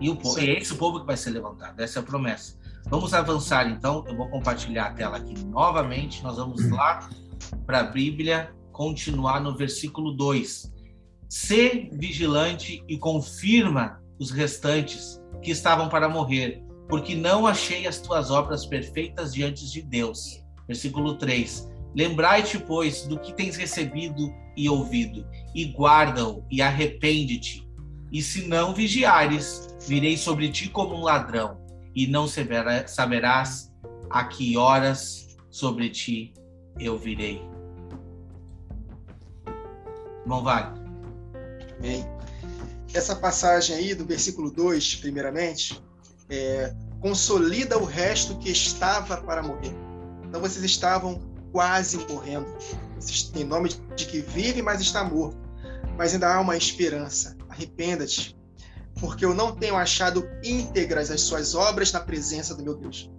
[0.00, 1.80] E o povo, é esse o povo que vai ser levantado.
[1.80, 2.58] Essa é a promessa.
[2.86, 4.04] Vamos avançar então.
[4.08, 6.22] Eu vou compartilhar a tela aqui novamente.
[6.22, 7.08] Nós vamos lá
[7.66, 10.72] para a Bíblia, continuar no versículo 2.
[11.28, 18.30] Ser vigilante e confirma os restantes que estavam para morrer, porque não achei as tuas
[18.30, 20.44] obras perfeitas diante de Deus.
[20.66, 21.68] Versículo 3.
[21.94, 27.68] Lembrai-te, pois, do que tens recebido e ouvido, e guarda-o, e arrepende-te.
[28.12, 31.58] E se não vigiares, virei sobre ti como um ladrão,
[31.94, 33.72] e não saberás
[34.08, 36.32] a que horas sobre ti
[36.78, 37.42] eu virei.
[40.26, 40.72] Bom, vai.
[41.80, 42.04] Bem,
[42.92, 45.80] essa passagem aí do versículo 2, primeiramente,
[46.28, 49.74] é, consolida o resto que estava para morrer.
[50.24, 51.20] Então vocês estavam
[51.52, 52.46] quase morrendo.
[52.96, 55.38] Vocês têm nome de que vive, mas está morto.
[55.96, 57.36] Mas ainda há uma esperança.
[57.48, 58.36] Arrependa-te,
[59.00, 63.10] porque eu não tenho achado íntegras as suas obras na presença do meu Deus.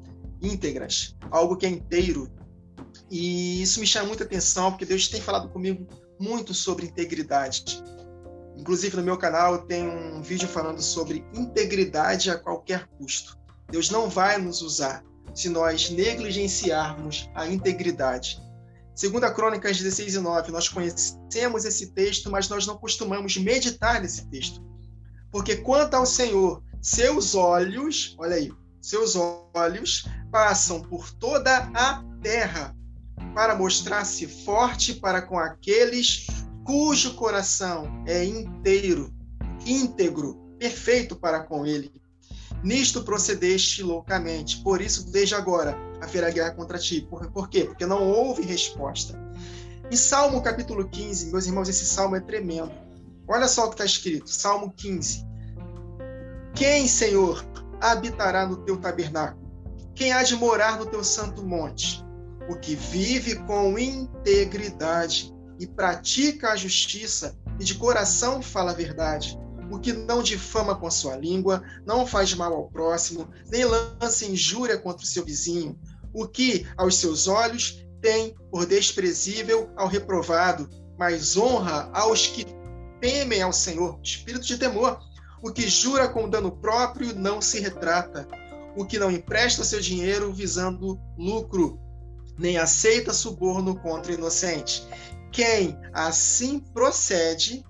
[0.41, 2.29] Íntegras, algo que é inteiro.
[3.09, 5.85] E isso me chama muita atenção, porque Deus tem falado comigo
[6.19, 7.83] muito sobre integridade.
[8.61, 13.35] Inclusive no meu canal tem um vídeo falando sobre integridade a qualquer custo.
[13.71, 18.39] Deus não vai nos usar se nós negligenciarmos a integridade.
[18.93, 23.99] Segundo a Crônicas 16 e 9, nós conhecemos esse texto, mas nós não costumamos meditar
[23.99, 24.61] nesse texto.
[25.31, 29.15] Porque quanto ao Senhor, seus olhos, olha aí, seus
[29.55, 32.75] olhos passam por toda a terra
[33.33, 36.27] para mostrar-se forte para com aqueles
[36.63, 39.13] cujo coração é inteiro,
[39.65, 41.91] íntegro, perfeito para com ele.
[42.63, 47.01] Nisto procedeste loucamente, por isso desde agora haverá guerra contra ti.
[47.01, 47.65] Por, por quê?
[47.65, 49.19] Porque não houve resposta.
[49.89, 52.71] Em Salmo capítulo 15, meus irmãos, esse salmo é tremendo.
[53.27, 55.25] Olha só o que está escrito, Salmo 15.
[56.53, 57.45] Quem, Senhor,
[57.79, 59.41] habitará no teu tabernáculo?
[59.95, 62.03] Quem há de morar no teu santo monte?
[62.49, 69.39] O que vive com integridade e pratica a justiça e de coração fala a verdade.
[69.71, 74.25] O que não difama com a sua língua, não faz mal ao próximo, nem lança
[74.25, 75.79] injúria contra o seu vizinho.
[76.13, 80.69] O que, aos seus olhos, tem por desprezível ao reprovado,
[80.99, 82.45] mas honra aos que
[82.99, 84.99] temem ao Senhor, espírito de temor
[85.43, 88.27] o que jura com dano próprio não se retrata.
[88.77, 91.79] O que não empresta seu dinheiro visando lucro,
[92.37, 94.87] nem aceita suborno contra inocente.
[95.31, 97.63] Quem assim procede,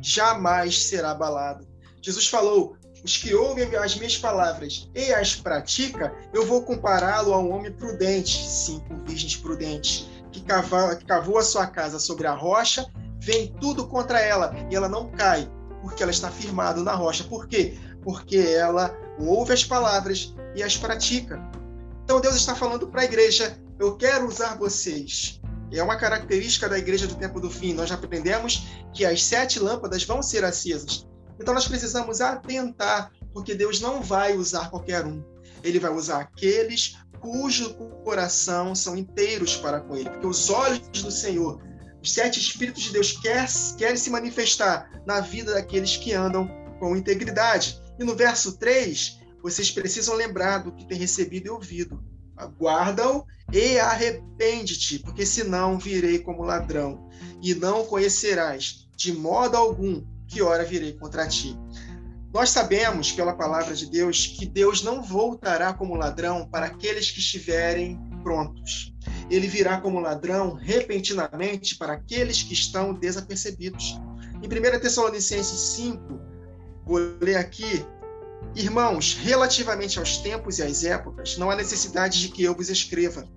[0.00, 1.66] jamais será abalado.
[2.00, 7.38] Jesus falou: os que ouvem as minhas palavras e as pratica, eu vou compará-lo a
[7.38, 12.34] um homem prudente, cinco virgens prudentes, que cavou, que cavou a sua casa sobre a
[12.34, 12.86] rocha,
[13.20, 15.50] vem tudo contra ela e ela não cai,
[15.82, 17.24] porque ela está firmada na rocha.
[17.24, 17.78] Por quê?
[18.02, 21.40] Porque ela ouve as palavras e as pratica.
[22.04, 25.40] Então Deus está falando para a igreja: eu quero usar vocês.
[25.72, 27.74] É uma característica da igreja do tempo do fim.
[27.74, 31.06] Nós aprendemos que as sete lâmpadas vão ser acesas.
[31.40, 35.22] Então nós precisamos atentar, porque Deus não vai usar qualquer um.
[35.62, 41.10] Ele vai usar aqueles cujo coração são inteiros para com ele, porque os olhos do
[41.10, 41.60] Senhor
[42.02, 46.96] os sete Espíritos de Deus querem quer se manifestar na vida daqueles que andam com
[46.96, 47.80] integridade.
[47.98, 52.02] E no verso 3, vocês precisam lembrar do que tem recebido e ouvido.
[52.38, 57.08] Aguarda-o e arrepende-te, porque senão virei como ladrão,
[57.42, 61.56] e não conhecerás de modo algum que hora virei contra ti.
[62.32, 67.20] Nós sabemos, pela palavra de Deus, que Deus não voltará como ladrão para aqueles que
[67.20, 68.94] estiverem prontos.
[69.30, 73.98] Ele virá como ladrão repentinamente para aqueles que estão desapercebidos.
[74.42, 76.20] Em 1 Tessalonicenses 5,
[76.84, 77.84] vou ler aqui
[78.54, 83.28] Irmãos, relativamente aos tempos e às épocas, não há necessidade de que eu vos escreva,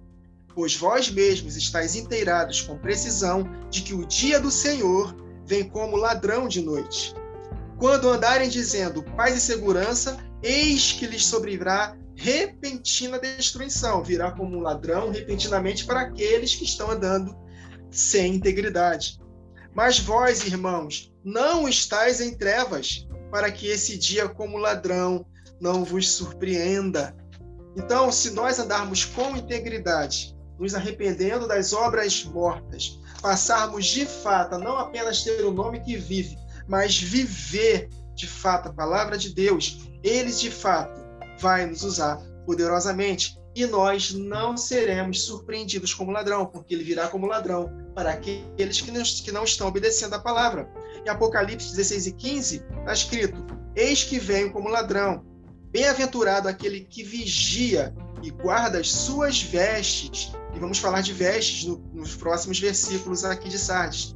[0.53, 5.95] pois vós mesmos estáis inteirados com precisão de que o dia do Senhor vem como
[5.95, 7.13] ladrão de noite.
[7.77, 14.61] Quando andarem dizendo paz e segurança, eis que lhes sobrevirá repentina destruição, virá como um
[14.61, 17.35] ladrão repentinamente para aqueles que estão andando
[17.89, 19.19] sem integridade.
[19.73, 25.25] Mas vós, irmãos, não estáis em trevas, para que esse dia, como ladrão,
[25.59, 27.15] não vos surpreenda.
[27.75, 34.59] Então, se nós andarmos com integridade, nos arrependendo das obras mortas, passarmos de fato a
[34.59, 39.89] não apenas ter o nome que vive, mas viver de fato a palavra de Deus,
[40.03, 40.99] ele de fato
[41.39, 47.27] vai nos usar poderosamente e nós não seremos surpreendidos como ladrão, porque ele virá como
[47.27, 50.69] ladrão para aqueles que não, estão obedecendo a palavra.
[51.05, 55.25] Em Apocalipse 16 e 15 está escrito: Eis que venho como ladrão.
[55.71, 60.33] Bem-aventurado aquele que vigia e guarda as suas vestes.
[60.53, 64.15] E vamos falar de vestes no, nos próximos versículos aqui de Sardes.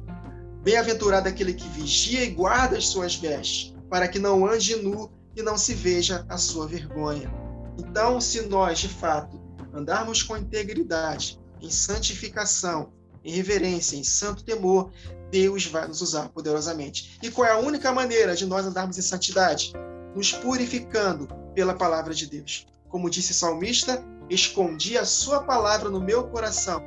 [0.62, 5.42] Bem-aventurado aquele que vigia e guarda as suas vestes, para que não ande nu e
[5.42, 7.32] não se veja a sua vergonha.
[7.78, 9.40] Então, se nós, de fato,
[9.72, 12.92] andarmos com integridade, em santificação,
[13.24, 14.90] em reverência, em santo temor,
[15.30, 17.18] Deus vai nos usar poderosamente.
[17.22, 19.72] E qual é a única maneira de nós andarmos em santidade?
[20.14, 22.66] Nos purificando pela palavra de Deus.
[22.88, 26.82] Como disse o salmista, escondi a sua palavra no meu coração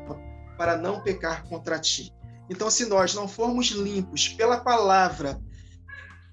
[0.58, 2.14] para não pecar contra ti.
[2.50, 5.40] Então, se nós não formos limpos pela palavra,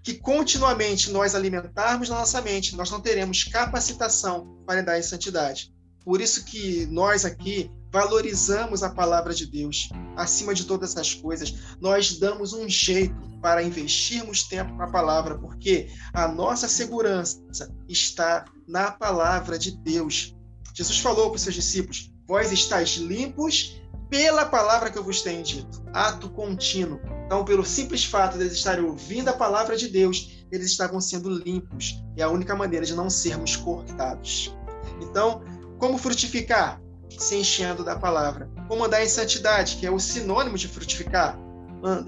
[0.02, 5.74] que continuamente nós alimentarmos na nossa mente, nós não teremos capacitação para andar em santidade.
[6.04, 11.76] Por isso que nós aqui valorizamos a palavra de Deus acima de todas as coisas.
[11.80, 17.40] Nós damos um jeito para investirmos tempo na palavra, porque a nossa segurança
[17.88, 20.36] está na palavra de Deus.
[20.74, 23.80] Jesus falou para os seus discípulos: Vós estáis limpos
[24.10, 25.82] pela palavra que eu vos tenho dito.
[25.94, 27.00] Ato contínuo.
[27.24, 31.30] Então, pelo simples fato de eles estarem ouvindo a palavra de Deus, eles estavam sendo
[31.30, 32.04] limpos.
[32.14, 34.54] É a única maneira de não sermos cortados.
[35.00, 35.42] Então,
[35.78, 36.78] como frutificar?
[37.10, 38.48] Se enchendo da palavra.
[38.68, 41.38] Como andar em santidade, que é o sinônimo de frutificar,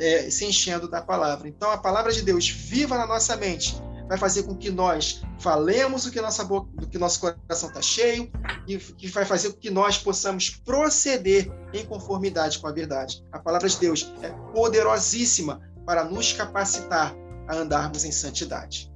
[0.00, 1.48] é, se enchendo da palavra.
[1.48, 3.76] Então, a palavra de Deus viva na nossa mente
[4.08, 7.82] vai fazer com que nós falemos o que nossa boca, do que nosso coração está
[7.82, 8.30] cheio
[8.66, 13.22] e que vai fazer com que nós possamos proceder em conformidade com a verdade.
[13.30, 17.14] A palavra de Deus é poderosíssima para nos capacitar
[17.46, 18.90] a andarmos em santidade.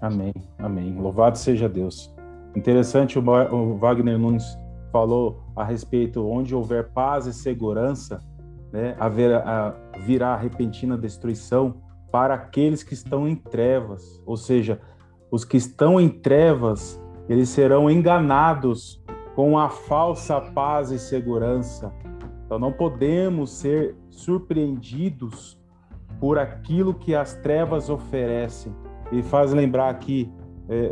[0.00, 0.94] Amém, amém.
[0.94, 2.12] Louvado seja Deus.
[2.54, 4.44] Interessante o Wagner Nunes
[4.94, 8.20] falou a respeito onde houver paz e segurança,
[8.72, 9.74] né, haverá,
[10.06, 14.80] virá repentina destruição para aqueles que estão em trevas, ou seja,
[15.32, 19.02] os que estão em trevas, eles serão enganados
[19.34, 21.92] com a falsa paz e segurança.
[22.46, 25.60] Então não podemos ser surpreendidos
[26.20, 28.72] por aquilo que as trevas oferecem.
[29.10, 30.32] E faz lembrar aqui
[30.68, 30.88] é,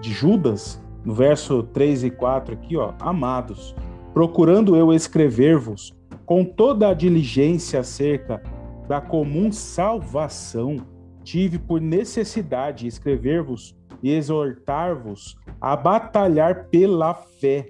[0.00, 3.76] de Judas, no verso 3 e 4 aqui, ó, amados,
[4.12, 5.94] procurando eu escrever-vos
[6.26, 8.42] com toda a diligência acerca
[8.88, 10.78] da comum salvação,
[11.22, 17.68] tive por necessidade escrever-vos e exortar-vos a batalhar pela fé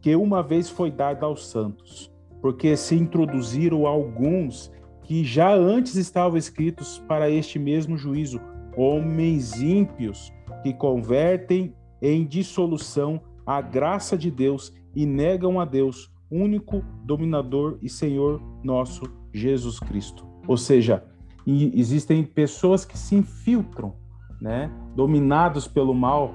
[0.00, 4.72] que uma vez foi dada aos santos, porque se introduziram alguns
[5.04, 8.40] que já antes estavam escritos para este mesmo juízo,
[8.76, 10.32] homens ímpios
[10.64, 17.88] que convertem em dissolução a graça de Deus e negam a Deus, único dominador e
[17.88, 20.26] Senhor nosso Jesus Cristo.
[20.46, 21.04] Ou seja,
[21.46, 23.94] existem pessoas que se infiltram,
[24.40, 26.34] né, dominados pelo mal,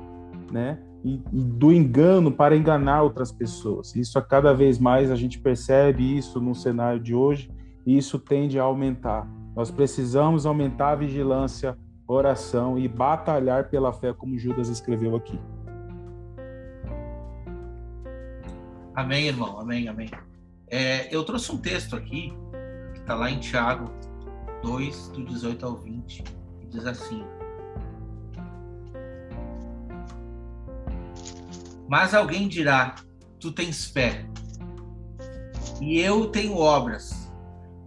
[0.51, 3.95] né, e, e, do engano para enganar outras pessoas.
[3.95, 7.51] Isso a cada vez mais a gente percebe isso no cenário de hoje
[7.85, 9.29] e isso tende a aumentar.
[9.55, 15.39] Nós precisamos aumentar a vigilância, oração e batalhar pela fé, como Judas escreveu aqui.
[18.97, 19.59] Amém, irmão.
[19.59, 20.09] Amém, amém.
[20.67, 22.33] É, eu trouxe um texto aqui,
[22.95, 23.93] que está lá em Tiago
[24.63, 27.23] 2, do 18 ao 20, que diz assim:
[31.87, 32.95] Mas alguém dirá:
[33.39, 34.25] Tu tens fé,
[35.79, 37.31] e eu tenho obras.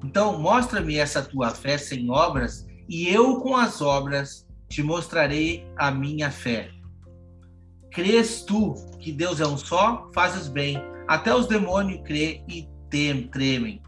[0.04, 5.90] Então, mostra-me essa tua fé sem obras, e eu com as obras te mostrarei a
[5.90, 6.70] minha fé.
[7.90, 10.08] Crês tu que Deus é um só?
[10.14, 10.89] Fazes bem.
[11.10, 13.82] Até os demônios crê e tem, tremem.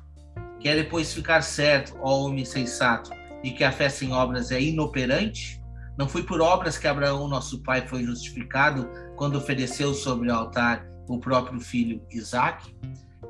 [0.59, 3.13] Quer depois ficar certo, ó homem sensato,
[3.45, 5.63] de que a fé sem obras é inoperante?
[5.97, 10.85] Não foi por obras que Abraão, nosso pai, foi justificado quando ofereceu sobre o altar
[11.09, 12.75] o próprio filho Isaac?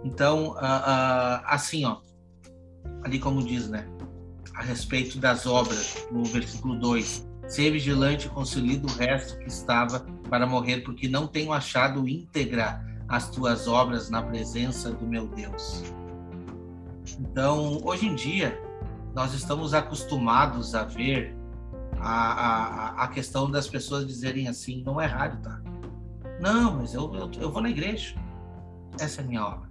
[0.03, 1.99] Então, uh, uh, assim, ó,
[3.05, 3.87] ali como diz, né,
[4.55, 10.47] a respeito das obras, no versículo 2, ser vigilante e o resto que estava para
[10.47, 15.85] morrer, porque não tenho achado íntegra as tuas obras na presença do meu Deus.
[17.21, 18.59] Então, hoje em dia,
[19.15, 21.37] nós estamos acostumados a ver
[22.01, 25.61] a, a, a questão das pessoas dizerem assim: não é raro, tá?
[26.41, 28.17] Não, mas eu, eu, eu vou na igreja.
[28.99, 29.69] Essa é a minha obra.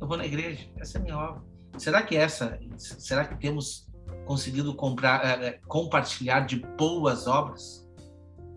[0.00, 0.66] Eu vou na igreja.
[0.78, 1.42] Essa é a minha obra.
[1.76, 3.86] Será que essa, será que temos
[4.24, 7.86] conseguido comprar, é, compartilhar de boas obras,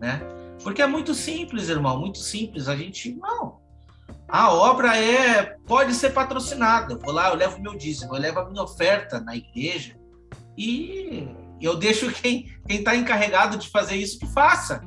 [0.00, 0.20] né?
[0.62, 2.68] Porque é muito simples, irmão, muito simples.
[2.68, 3.63] A gente não.
[4.28, 6.94] A obra é pode ser patrocinada.
[6.94, 9.96] Eu vou lá, eu levo meu dízimo, eu levo a minha oferta na igreja
[10.56, 11.28] e
[11.60, 14.82] eu deixo quem quem está encarregado de fazer isso que faça.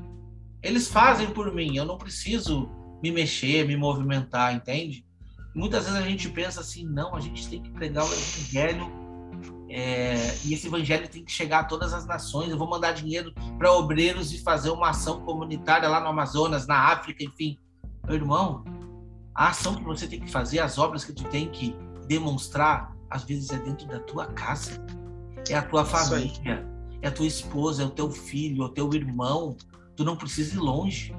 [0.62, 1.78] Eles fazem por mim.
[1.78, 2.70] Eu não preciso
[3.02, 5.06] me mexer, me movimentar, entende?
[5.56, 8.92] Muitas vezes a gente pensa assim, não, a gente tem que pregar o evangelho
[9.70, 10.16] é,
[10.46, 12.50] e esse evangelho tem que chegar a todas as nações.
[12.50, 16.92] Eu vou mandar dinheiro para obreiros e fazer uma ação comunitária lá no Amazonas, na
[16.92, 17.58] África, enfim.
[18.06, 18.64] Meu irmão,
[19.38, 21.76] a ação que você tem que fazer, as obras que tu tem que
[22.08, 24.84] demonstrar, às vezes é dentro da tua casa,
[25.48, 26.68] é a tua família,
[27.04, 29.56] é a tua esposa, é o teu filho, é o teu irmão.
[29.96, 31.16] Tu não precisa ir longe.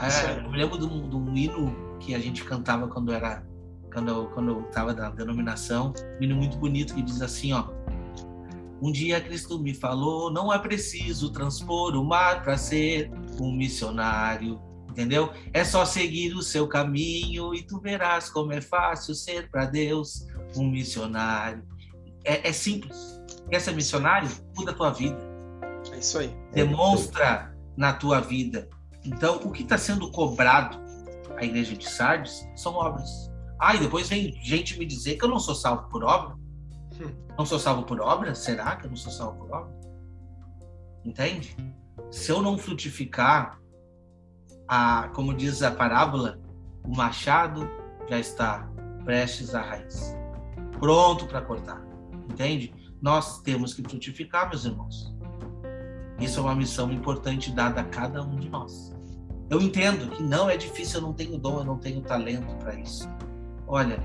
[0.00, 3.46] É, eu me lembro de um, de um hino que a gente cantava quando era
[3.92, 7.68] quando eu, quando eu estava na denominação, um hino muito bonito que diz assim, ó.
[8.82, 13.10] Um dia Cristo me falou, não é preciso transpor o mar para ser
[13.40, 14.60] um missionário,
[14.98, 15.32] entendeu?
[15.52, 20.26] É só seguir o seu caminho e tu verás como é fácil ser para Deus
[20.56, 21.62] um missionário.
[22.24, 23.22] É, é, simples.
[23.48, 24.28] Quer ser missionário?
[24.56, 25.16] Muda a tua vida.
[25.92, 26.36] É isso aí.
[26.52, 28.68] Demonstra na tua vida.
[29.04, 30.76] Então, o que está sendo cobrado
[31.36, 33.08] a igreja de Sardes são obras.
[33.60, 36.34] Ah, e depois vem gente me dizer que eu não sou salvo por obra.
[37.00, 37.14] Hum.
[37.38, 38.34] Não sou salvo por obra?
[38.34, 39.72] Será que eu não sou salvo por obra?
[41.04, 41.56] Entende?
[42.10, 43.60] Se eu não frutificar,
[44.68, 46.38] a, como diz a parábola,
[46.84, 47.68] o machado
[48.08, 48.68] já está
[49.04, 50.14] prestes à raiz,
[50.78, 51.82] pronto para cortar.
[52.30, 52.74] Entende?
[53.00, 55.16] Nós temos que frutificar, meus irmãos.
[56.20, 58.92] Isso é uma missão importante dada a cada um de nós.
[59.48, 62.74] Eu entendo que não é difícil, eu não tenho dom, eu não tenho talento para
[62.74, 63.08] isso.
[63.66, 63.98] Olha,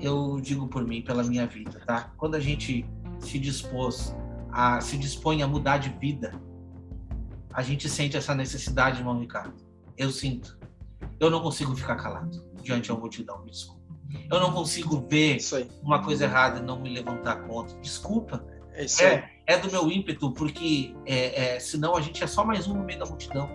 [0.00, 2.12] eu digo por mim, pela minha vida, tá?
[2.16, 2.84] Quando a gente
[3.20, 4.16] se dispôs
[4.50, 6.32] a se dispõe a mudar de vida,
[7.52, 9.61] a gente sente essa necessidade, irmão Ricardo.
[9.96, 10.58] Eu sinto.
[11.18, 13.82] Eu não consigo ficar calado diante da multidão, me desculpa.
[14.30, 15.38] Eu não consigo ver
[15.82, 17.78] uma coisa errada e não me levantar contra.
[17.80, 18.44] Desculpa.
[18.72, 22.66] É, é, é, do meu ímpeto, porque é, é, senão a gente é só mais
[22.66, 23.48] um no meio da multidão.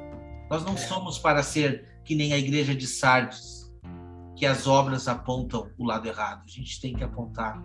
[0.49, 0.77] Nós não é.
[0.77, 3.73] somos para ser que nem a igreja de Sardes,
[4.35, 6.43] que as obras apontam o lado errado.
[6.45, 7.61] A gente tem que apontar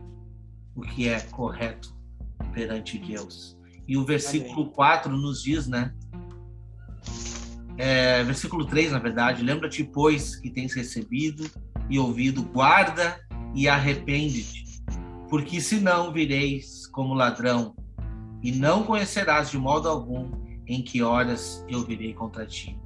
[0.75, 1.95] o que é correto
[2.53, 3.59] perante Deus.
[3.87, 4.73] E o versículo Amém.
[4.73, 5.95] 4 nos diz, né?
[7.79, 11.51] É, versículo 3, na verdade, lembra-te, pois, que tens recebido
[11.89, 13.18] e ouvido, guarda
[13.55, 14.83] e arrepende-te,
[15.29, 17.75] porque senão vireis como ladrão
[18.43, 20.31] e não conhecerás de modo algum
[20.66, 22.79] em que horas eu virei contra ti.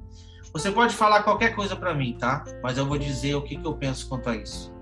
[0.53, 2.43] Você pode falar qualquer coisa para mim, tá?
[2.63, 4.73] Mas eu vou dizer o que, que eu penso quanto a isso.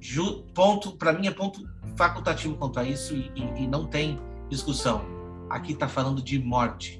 [0.00, 4.18] Ju, ponto, para mim é ponto facultativo quanto a isso e, e, e não tem
[4.48, 5.04] discussão.
[5.50, 6.99] Aqui está falando de morte.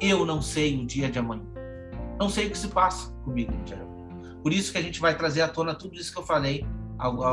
[0.00, 1.44] Eu não sei o dia de amanhã.
[2.18, 4.36] Não sei o que se passa comigo no dia de amanhã.
[4.42, 6.66] Por isso que a gente vai trazer à tona tudo isso que eu falei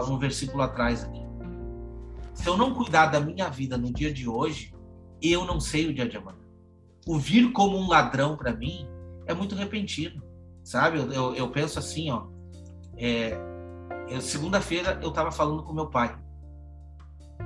[0.09, 1.25] um versículo atrás aqui.
[2.33, 4.73] Se eu não cuidar da minha vida no dia de hoje,
[5.21, 6.37] eu não sei o dia de amanhã.
[7.05, 8.87] O vir como um ladrão para mim
[9.25, 10.21] é muito repentino,
[10.63, 10.99] sabe?
[10.99, 12.27] Eu, eu, eu penso assim, ó.
[12.97, 13.37] É,
[14.21, 16.17] Segunda-feira eu estava falando com meu pai,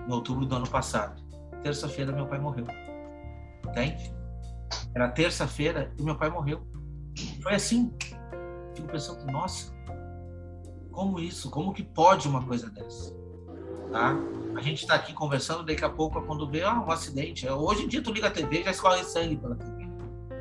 [0.07, 1.21] em outubro do ano passado.
[1.63, 2.67] Terça-feira meu pai morreu.
[3.67, 4.13] Entende?
[4.95, 6.65] Era terça-feira e meu pai morreu.
[7.41, 7.93] Foi assim.
[8.75, 9.73] Fico pensando, nossa,
[10.91, 11.49] como isso?
[11.49, 13.13] Como que pode uma coisa dessa?
[13.91, 14.15] Tá?
[14.55, 17.47] A gente está aqui conversando, daqui a pouco, quando vê ah, um acidente.
[17.47, 19.89] Hoje em dia, tu liga a TV já escorre sangue pela TV.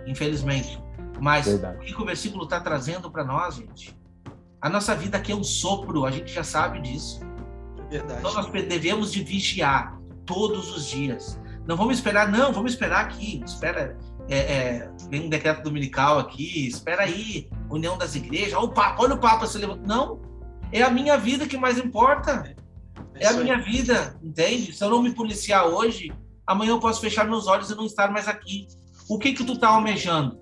[0.07, 0.83] Infelizmente.
[1.21, 1.79] Mas Verdade.
[1.79, 3.97] o que o versículo está trazendo para nós, gente?
[4.61, 7.21] A nossa vida aqui é um sopro, a gente já sabe disso.
[7.89, 8.21] Verdade.
[8.21, 11.41] Então nós devemos de vigiar todos os dias.
[11.67, 13.43] Não vamos esperar, não, vamos esperar aqui.
[13.45, 13.99] Espera,
[14.31, 19.03] é, é, vem um decreto dominical aqui, espera aí, união das igrejas, olha o Papa,
[19.03, 19.83] olha o Papa se levanta.
[19.85, 20.21] Não,
[20.73, 22.55] é a minha vida que mais importa.
[23.17, 24.73] É a minha vida, entende?
[24.73, 26.13] Se eu não me policiar hoje,
[26.47, 28.69] amanhã eu posso fechar meus olhos e não estar mais aqui.
[29.09, 30.41] O que que tu tá almejando?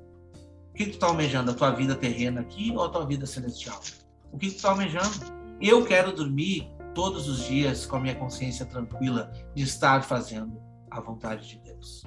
[0.70, 1.50] O que que tu tá almejando?
[1.50, 3.80] A tua vida terrena aqui ou a tua vida celestial?
[4.30, 5.38] O que que tu tá almejando?
[5.60, 10.60] Eu quero dormir todos os dias com a minha consciência tranquila de estar fazendo
[10.90, 12.04] a vontade de Deus.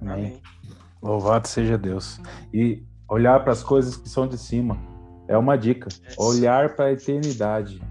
[0.00, 0.40] Amém.
[1.02, 2.20] Louvado seja Deus.
[2.52, 4.78] E olhar para as coisas que são de cima
[5.28, 5.88] é uma dica.
[6.16, 7.82] Olhar para a eternidade.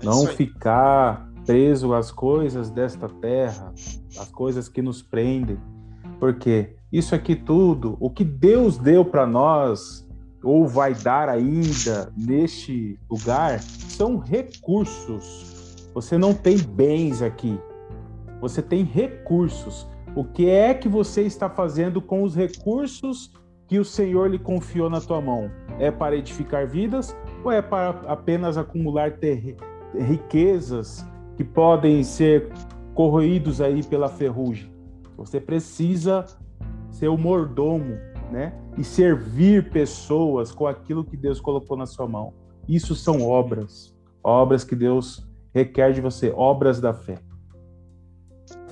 [0.00, 3.72] É Não ficar preso às coisas desta terra,
[4.18, 5.58] às coisas que nos prendem.
[6.18, 10.06] Porque isso aqui tudo, o que Deus deu para nós,
[10.42, 15.90] ou vai dar ainda neste lugar, são recursos.
[15.94, 17.58] Você não tem bens aqui.
[18.40, 19.86] Você tem recursos.
[20.14, 23.32] O que é que você está fazendo com os recursos
[23.68, 25.50] que o Senhor lhe confiou na tua mão?
[25.78, 29.16] É para edificar vidas ou é para apenas acumular
[29.94, 31.06] riquezas
[31.36, 32.50] que podem ser
[32.92, 34.72] corroídos aí pela ferrugem?
[35.16, 36.24] Você precisa
[36.90, 37.96] ser o mordomo,
[38.32, 38.52] né?
[38.76, 42.34] E servir pessoas com aquilo que Deus colocou na sua mão.
[42.68, 43.94] Isso são obras,
[44.24, 47.18] obras que Deus requer de você, obras da fé.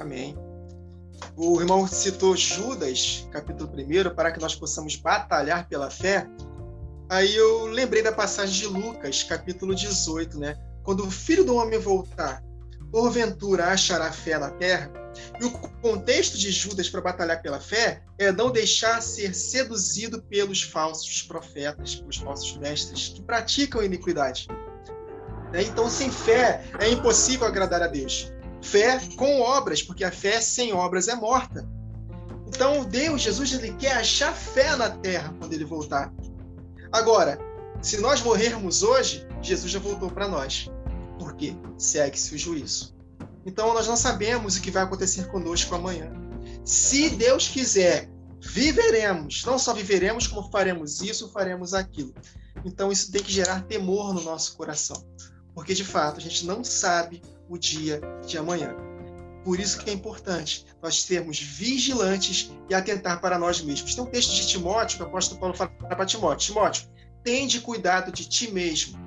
[0.01, 0.48] Amém.
[1.41, 6.27] O irmão citou Judas, capítulo 1, para que nós possamos batalhar pela fé.
[7.09, 10.57] Aí eu lembrei da passagem de Lucas, capítulo 18, né?
[10.83, 12.43] Quando o filho do homem voltar,
[12.91, 14.91] porventura achará fé na terra?
[15.41, 20.65] E o contexto de Judas para batalhar pela fé é não deixar ser seduzido pelos
[20.65, 24.49] falsos profetas, pelos falsos mestres que praticam iniquidade.
[25.53, 25.63] Né?
[25.63, 28.33] Então, sem fé, é impossível agradar a Deus.
[28.61, 31.69] Fé com obras, porque a fé sem obras é morta.
[32.47, 36.13] Então, Deus, Jesus, ele quer achar fé na terra quando ele voltar.
[36.91, 37.39] Agora,
[37.81, 40.71] se nós morrermos hoje, Jesus já voltou para nós.
[41.19, 42.97] Porque segue-se o juízo.
[43.45, 46.11] Então, nós não sabemos o que vai acontecer conosco amanhã.
[46.65, 49.45] Se Deus quiser, viveremos.
[49.45, 52.15] Não só viveremos, como faremos isso, faremos aquilo.
[52.65, 55.07] Então, isso tem que gerar temor no nosso coração.
[55.55, 58.75] Porque, de fato, a gente não sabe o dia de amanhã.
[59.45, 63.95] Por isso que é importante nós sermos vigilantes e atentar para nós mesmos.
[63.95, 66.89] Tem um texto de Timóteo que o apóstolo Paulo fala para Timóteo: Timóteo,
[67.25, 68.99] tende cuidado de ti mesmo,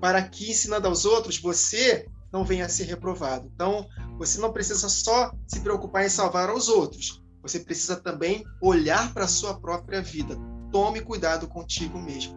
[0.00, 3.50] para que, ensinando aos outros, você não venha a ser reprovado.
[3.54, 3.86] Então,
[4.18, 9.24] você não precisa só se preocupar em salvar aos outros, você precisa também olhar para
[9.24, 10.36] a sua própria vida.
[10.72, 12.36] Tome cuidado contigo mesmo.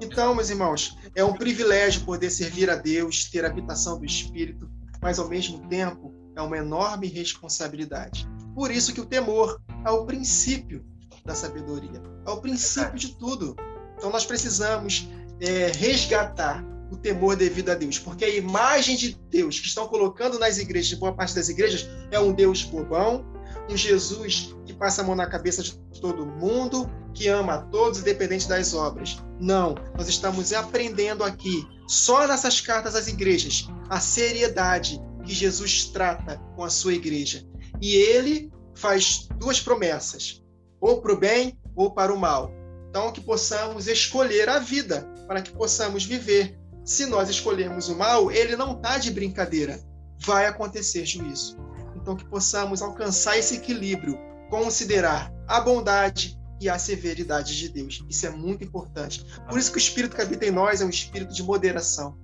[0.00, 4.70] Então, meus irmãos, é um privilégio poder servir a Deus, ter a habitação do Espírito,
[5.00, 8.28] mas ao mesmo tempo é uma enorme responsabilidade.
[8.54, 10.84] Por isso que o temor é o princípio
[11.24, 13.56] da sabedoria, é o princípio de tudo.
[13.96, 15.08] Então nós precisamos
[15.40, 20.38] é, resgatar o temor devido a Deus, porque a imagem de Deus que estão colocando
[20.38, 23.24] nas igrejas, boa parte das igrejas, é um Deus bobão,
[23.68, 28.48] um Jesus passa a mão na cabeça de todo mundo, que ama a todos, independente
[28.48, 29.22] das obras.
[29.40, 36.38] Não, nós estamos aprendendo aqui, só nessas cartas às igrejas, a seriedade que Jesus trata
[36.54, 37.44] com a sua igreja.
[37.80, 40.42] E ele faz duas promessas,
[40.80, 42.52] ou para o bem ou para o mal.
[42.88, 46.58] Então, que possamos escolher a vida, para que possamos viver.
[46.84, 49.78] Se nós escolhermos o mal, ele não está de brincadeira.
[50.24, 51.58] Vai acontecer juízo.
[51.94, 54.18] Então, que possamos alcançar esse equilíbrio,
[54.48, 58.04] considerar a bondade e a severidade de Deus.
[58.08, 59.24] Isso é muito importante.
[59.48, 62.16] Por isso que o espírito que habita em nós é um espírito de moderação,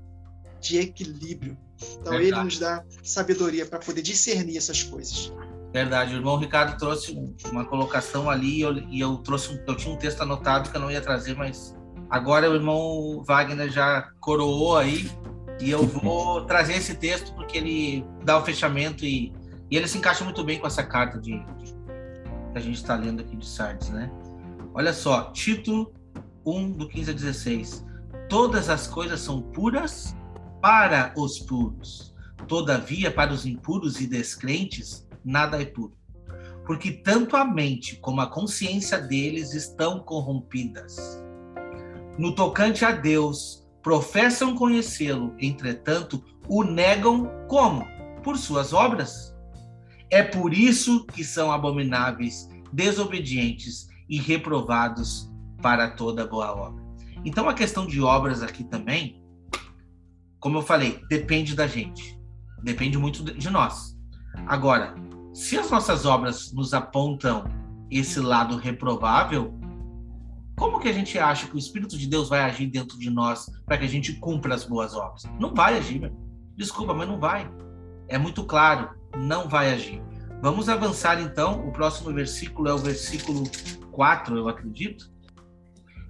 [0.60, 1.56] de equilíbrio.
[2.00, 2.24] Então, Verdade.
[2.24, 5.32] ele nos dá sabedoria para poder discernir essas coisas.
[5.72, 7.16] Verdade, o irmão Ricardo trouxe
[7.50, 10.80] uma colocação ali e eu, e eu trouxe eu tinha um texto anotado que eu
[10.80, 11.74] não ia trazer, mas
[12.08, 15.10] agora o irmão Wagner já coroou aí
[15.60, 19.32] e eu vou trazer esse texto porque ele dá o fechamento e
[19.70, 21.63] e ele se encaixa muito bem com essa carta de, de
[22.54, 24.10] que a gente está lendo aqui de Sardes, né?
[24.72, 25.92] Olha só, Tito
[26.46, 27.86] 1, do 15 a 16.
[28.28, 30.16] Todas as coisas são puras
[30.62, 32.14] para os puros.
[32.46, 35.96] Todavia, para os impuros e descrentes, nada é puro.
[36.64, 41.22] Porque tanto a mente como a consciência deles estão corrompidas.
[42.16, 47.84] No tocante a Deus, professam conhecê-lo, entretanto, o negam como?
[48.22, 49.33] Por suas obras
[50.14, 55.28] é por isso que são abomináveis, desobedientes e reprovados
[55.60, 56.84] para toda boa obra.
[57.24, 59.20] Então a questão de obras aqui também,
[60.38, 62.16] como eu falei, depende da gente.
[62.62, 63.98] Depende muito de nós.
[64.46, 64.94] Agora,
[65.32, 67.42] se as nossas obras nos apontam
[67.90, 69.52] esse lado reprovável,
[70.56, 73.50] como que a gente acha que o Espírito de Deus vai agir dentro de nós
[73.66, 75.24] para que a gente cumpra as boas obras?
[75.40, 76.16] Não vai agir, meu.
[76.56, 77.50] Desculpa, mas não vai.
[78.06, 80.02] É muito claro, não vai agir.
[80.40, 81.66] Vamos avançar então.
[81.66, 83.44] O próximo versículo é o versículo
[83.92, 85.10] 4, eu acredito.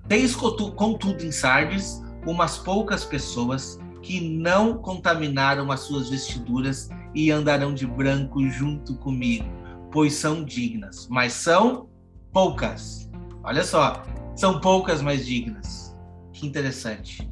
[0.08, 7.72] Tens contudo em Sardes umas poucas pessoas que não contaminaram as suas vestiduras e andarão
[7.72, 9.46] de branco junto comigo,
[9.90, 11.88] pois são dignas, mas são
[12.32, 13.10] poucas.
[13.42, 14.02] Olha só,
[14.34, 15.96] são poucas, mas dignas.
[16.32, 17.30] Que interessante.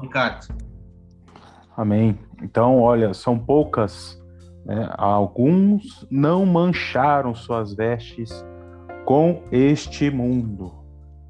[0.00, 0.48] Ricardo.
[1.76, 2.18] Amém.
[2.42, 4.17] Então, olha, são poucas.
[4.68, 4.86] Né?
[4.98, 8.44] Alguns não mancharam suas vestes
[9.06, 10.74] com este mundo.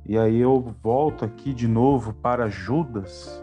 [0.05, 3.41] E aí eu volto aqui de novo para Judas.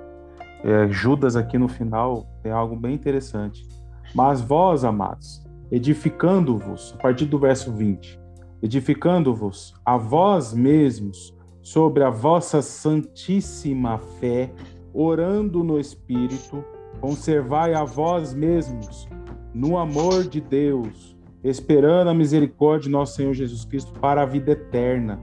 [0.61, 3.65] É, Judas aqui no final tem algo bem interessante.
[4.13, 5.41] Mas vós, amados,
[5.71, 8.19] edificando-vos, a partir do verso 20,
[8.61, 14.51] edificando-vos a vós mesmos sobre a vossa santíssima fé,
[14.93, 16.63] orando no Espírito,
[16.99, 19.07] conservai a vós mesmos
[19.55, 24.51] no amor de Deus, esperando a misericórdia de nosso Senhor Jesus Cristo para a vida
[24.51, 25.17] eterna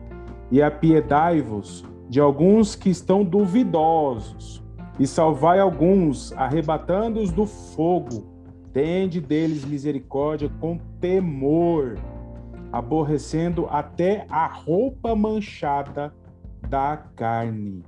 [0.51, 4.64] e apiedai-vos de alguns que estão duvidosos,
[4.99, 8.26] e salvai alguns, arrebatando-os do fogo.
[8.72, 11.99] Tende deles misericórdia com temor,
[12.70, 16.14] aborrecendo até a roupa manchada
[16.68, 17.85] da carne.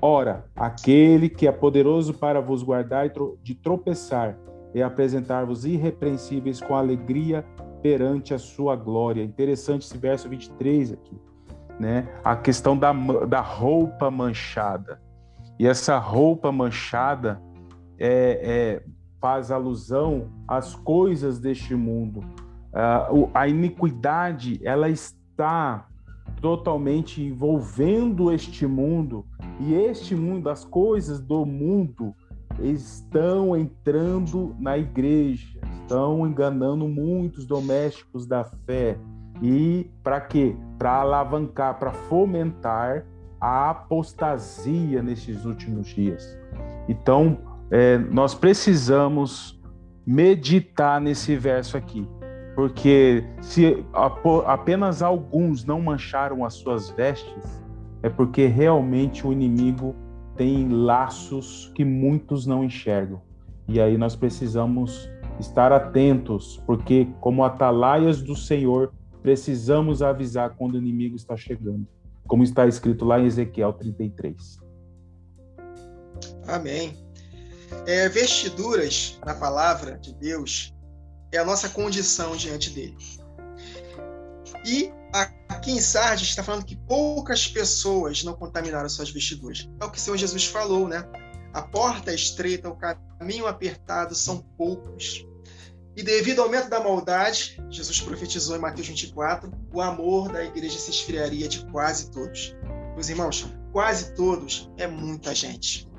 [0.00, 3.10] Ora, aquele que é poderoso para vos guardar
[3.42, 4.38] de tropeçar
[4.74, 7.44] e apresentar-vos irrepreensíveis com alegria
[7.82, 9.22] perante a sua glória.
[9.22, 11.30] Interessante esse verso 23 aqui
[11.80, 12.06] né?
[12.22, 12.92] A questão da,
[13.26, 15.00] da roupa manchada.
[15.58, 17.40] E essa roupa manchada
[17.98, 18.82] é, é,
[19.18, 22.20] faz alusão às coisas deste mundo.
[22.70, 25.88] Uh, a iniquidade ela está
[26.40, 29.26] totalmente envolvendo este mundo
[29.58, 32.14] e este mundo, as coisas do mundo
[32.58, 38.98] estão entrando na igreja, estão enganando muitos domésticos da fé,
[39.42, 40.54] e para quê?
[40.78, 43.06] Para alavancar, para fomentar
[43.40, 46.38] a apostasia nesses últimos dias.
[46.88, 47.38] Então,
[47.70, 49.58] é, nós precisamos
[50.06, 52.06] meditar nesse verso aqui,
[52.54, 53.84] porque se
[54.44, 57.62] apenas alguns não mancharam as suas vestes,
[58.02, 59.94] é porque realmente o inimigo
[60.36, 63.20] tem laços que muitos não enxergam.
[63.68, 65.08] E aí nós precisamos
[65.38, 71.86] estar atentos, porque como atalaias do Senhor, precisamos avisar quando o inimigo está chegando,
[72.26, 74.58] como está escrito lá em Ezequiel 33.
[76.46, 76.96] Amém.
[77.86, 80.74] É, vestiduras, na palavra de Deus,
[81.32, 82.96] é a nossa condição diante dele.
[84.66, 89.68] E aqui em Sardes está falando que poucas pessoas não contaminaram suas vestiduras.
[89.80, 91.04] É o que o Senhor Jesus falou, né?
[91.52, 95.26] A porta é estreita, o caminho apertado são poucos.
[95.96, 100.78] E devido ao aumento da maldade, Jesus profetizou em Mateus 24, o amor da igreja
[100.78, 102.54] se esfriaria de quase todos.
[102.94, 105.90] Meus irmãos, quase todos é muita gente.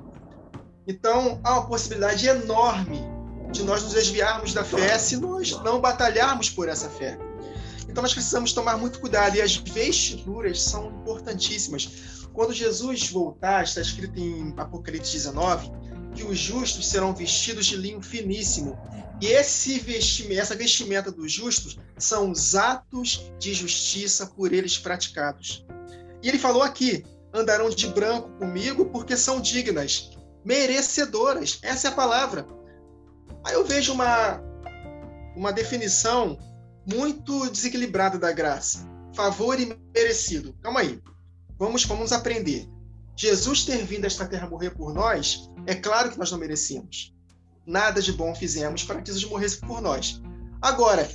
[0.88, 3.02] Então, há uma possibilidade enorme
[3.52, 7.18] de nós nos desviarmos da fé se nós não batalharmos por essa fé.
[7.92, 12.28] Então, nós precisamos tomar muito cuidado e as vestiduras são importantíssimas.
[12.34, 15.70] Quando Jesus voltar, está escrito em Apocalipse 19,
[16.16, 18.78] que os justos serão vestidos de linho finíssimo
[19.22, 25.64] e esse vestimenta, essa vestimenta dos justos são os atos de justiça por eles praticados.
[26.24, 30.12] E ele falou aqui: andarão de branco comigo porque são dignas,
[30.44, 31.60] merecedoras.
[31.62, 32.48] Essa é a palavra.
[33.46, 34.42] Aí eu vejo uma,
[35.36, 36.40] uma definição
[36.86, 38.88] muito desequilibrada da graça.
[39.16, 40.56] Favor e merecido.
[40.62, 41.02] Calma aí.
[41.58, 42.68] Vamos, vamos aprender.
[43.16, 47.14] Jesus ter vindo a esta terra morrer por nós, é claro que nós não merecíamos
[47.66, 50.22] nada de bom fizemos para que Jesus morresse por nós.
[50.62, 51.10] Agora,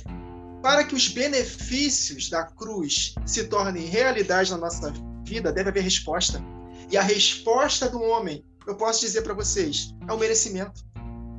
[0.61, 4.91] para que os benefícios da cruz se tornem realidade na nossa
[5.23, 6.41] vida, deve haver resposta.
[6.89, 10.85] E a resposta do homem, eu posso dizer para vocês, é o merecimento.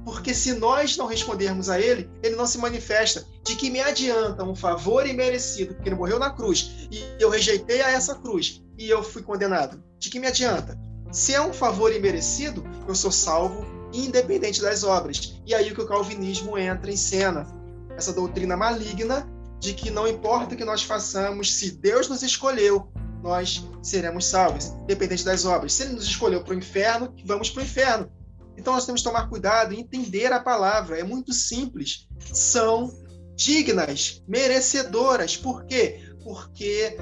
[0.08, 3.26] Porque se nós não respondermos a ele, ele não se manifesta.
[3.44, 7.82] De que me adianta um favor imerecido, porque ele morreu na cruz, e eu rejeitei
[7.82, 9.84] a essa cruz, e eu fui condenado?
[9.98, 10.80] De que me adianta?
[11.12, 15.38] Se é um favor imerecido, eu sou salvo independente das obras.
[15.44, 17.46] E aí que o calvinismo entra em cena.
[17.94, 19.28] Essa doutrina maligna
[19.60, 22.90] de que não importa o que nós façamos, se Deus nos escolheu,
[23.22, 25.74] nós seremos salvos, independente das obras.
[25.74, 28.10] Se ele nos escolheu para o inferno, vamos para o inferno.
[28.58, 30.98] Então nós temos que tomar cuidado e entender a palavra.
[30.98, 32.06] É muito simples.
[32.34, 32.92] São
[33.36, 35.36] dignas, merecedoras.
[35.36, 36.08] Por quê?
[36.28, 36.94] porque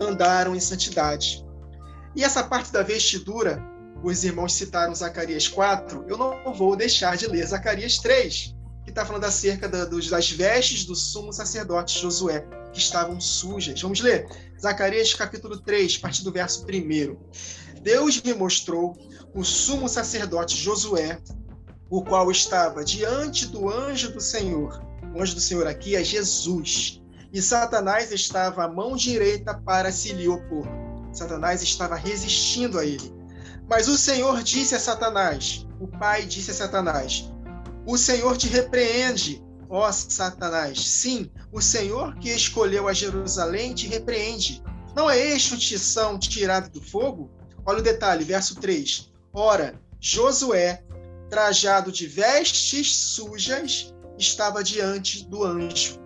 [0.00, 1.44] andaram em santidade.
[2.14, 3.60] E essa parte da vestidura,
[4.04, 8.54] os irmãos citaram Zacarias 4, eu não vou deixar de ler Zacarias 3,
[8.84, 13.80] que está falando acerca da, dos, das vestes do sumo sacerdote Josué, que estavam sujas.
[13.80, 14.28] Vamos ler?
[14.60, 17.82] Zacarias capítulo 3, a partir do verso 1.
[17.82, 18.96] Deus me mostrou
[19.34, 21.20] o sumo sacerdote Josué,
[21.90, 24.82] o qual estava diante do anjo do Senhor.
[25.14, 27.00] O anjo do Senhor aqui é Jesus.
[27.32, 30.66] E Satanás estava à mão direita para se lhe opor.
[31.12, 33.12] Satanás estava resistindo a ele.
[33.68, 37.30] Mas o Senhor disse a Satanás, o Pai disse a Satanás:
[37.86, 40.88] O Senhor te repreende, ó Satanás.
[40.88, 44.62] Sim, o Senhor que escolheu a Jerusalém te repreende.
[44.96, 47.30] Não é este um tição tirado do fogo?
[47.64, 49.12] Olha o detalhe, verso 3.
[49.38, 50.82] Ora, Josué,
[51.30, 55.98] trajado de vestes sujas, estava diante do anjo.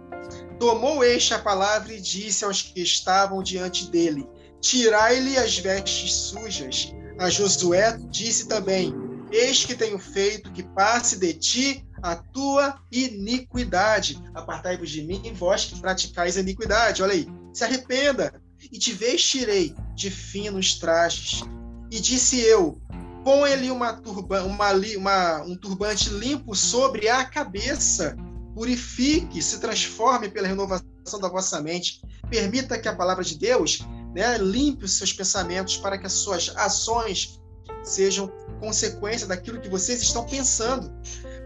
[0.59, 4.29] Tomou este a palavra e disse aos que estavam diante dele:
[4.61, 8.93] Tirai-lhe as vestes sujas a Josué disse também:
[9.31, 14.21] Eis que tenho feito que passe de ti a tua iniquidade.
[14.35, 17.03] Apartai-vos de mim, vós que praticais a iniquidade.
[17.03, 21.43] Olha aí, se arrependa e te vestirei de finos trajes.
[21.91, 22.81] E disse eu:
[23.25, 28.17] Põe-lhe uma turba, uma, uma, um turbante limpo sobre a cabeça.
[28.55, 32.03] Purifique, se transforme pela renovação da vossa mente.
[32.29, 34.39] Permita que a palavra de Deus né?
[34.39, 37.41] Limpe os seus pensamentos para que as suas ações
[37.83, 40.93] sejam consequência daquilo que vocês estão pensando.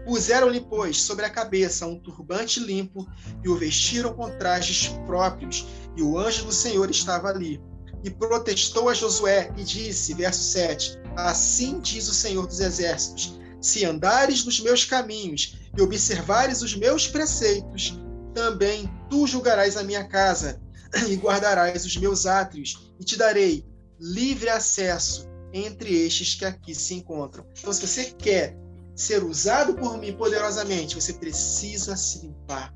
[0.05, 3.07] Puseram-lhe, pois, sobre a cabeça um turbante limpo
[3.43, 5.65] e o vestiram com trajes próprios,
[5.95, 7.59] e o anjo do Senhor estava ali.
[8.07, 13.83] E protestou a Josué e disse, verso 7: Assim diz o Senhor dos Exércitos: Se
[13.83, 17.99] andares nos meus caminhos e observares os meus preceitos,
[18.33, 20.61] também tu julgarás a minha casa
[21.09, 23.65] e guardarás os meus átrios, e te darei
[23.99, 27.45] livre acesso entre estes que aqui se encontram.
[27.59, 28.55] Então, se você quer
[28.95, 32.73] ser usado por mim poderosamente, você precisa se limpar.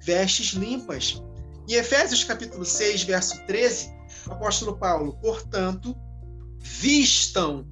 [0.00, 1.20] Vestes limpas.
[1.68, 3.97] Em Efésios capítulo 6, verso 13,
[4.32, 5.96] apóstolo Paulo, portanto,
[6.58, 7.66] vistam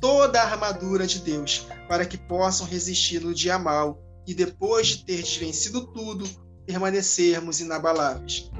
[0.00, 5.04] toda a armadura de Deus, para que possam resistir no dia mal e depois de
[5.04, 6.28] ter vencido tudo,
[6.66, 8.50] permanecermos inabaláveis.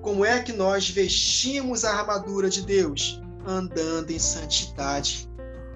[0.00, 3.20] Como é que nós vestimos a armadura de Deus?
[3.44, 5.28] Andando em santidade,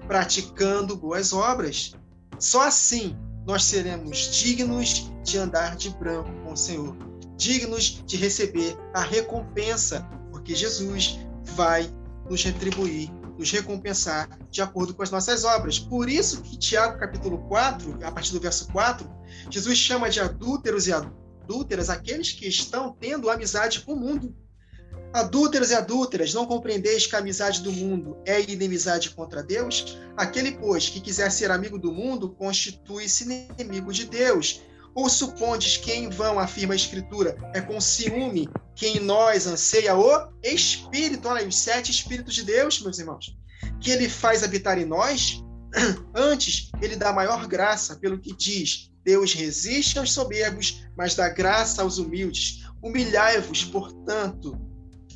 [0.07, 1.93] praticando boas obras.
[2.39, 6.95] Só assim nós seremos dignos de andar de branco com o Senhor,
[7.35, 10.07] dignos de receber a recompensa,
[10.41, 11.19] porque Jesus
[11.55, 11.87] vai
[12.27, 15.77] nos retribuir, nos recompensar de acordo com as nossas obras.
[15.77, 19.07] Por isso que Tiago capítulo 4, a partir do verso 4,
[19.51, 24.35] Jesus chama de adúlteros e adúlteras aqueles que estão tendo amizade com o mundo.
[25.13, 29.97] Adúlteros e adúlteras, não compreendeis que a amizade do mundo é inimizade contra Deus?
[30.17, 33.25] Aquele, pois, que quiser ser amigo do mundo, constitui-se
[33.59, 34.61] inimigo de Deus.
[34.93, 39.95] Ou supondes que em vão, afirma a Escritura, é com ciúme que em nós anseia
[39.95, 43.37] o Espírito, olha aí, os sete Espíritos de Deus, meus irmãos,
[43.79, 45.43] que ele faz habitar em nós?
[46.13, 51.81] Antes, ele dá maior graça pelo que diz: Deus resiste aos soberbos, mas dá graça
[51.81, 52.63] aos humildes.
[52.81, 54.59] Humilhai-vos, portanto,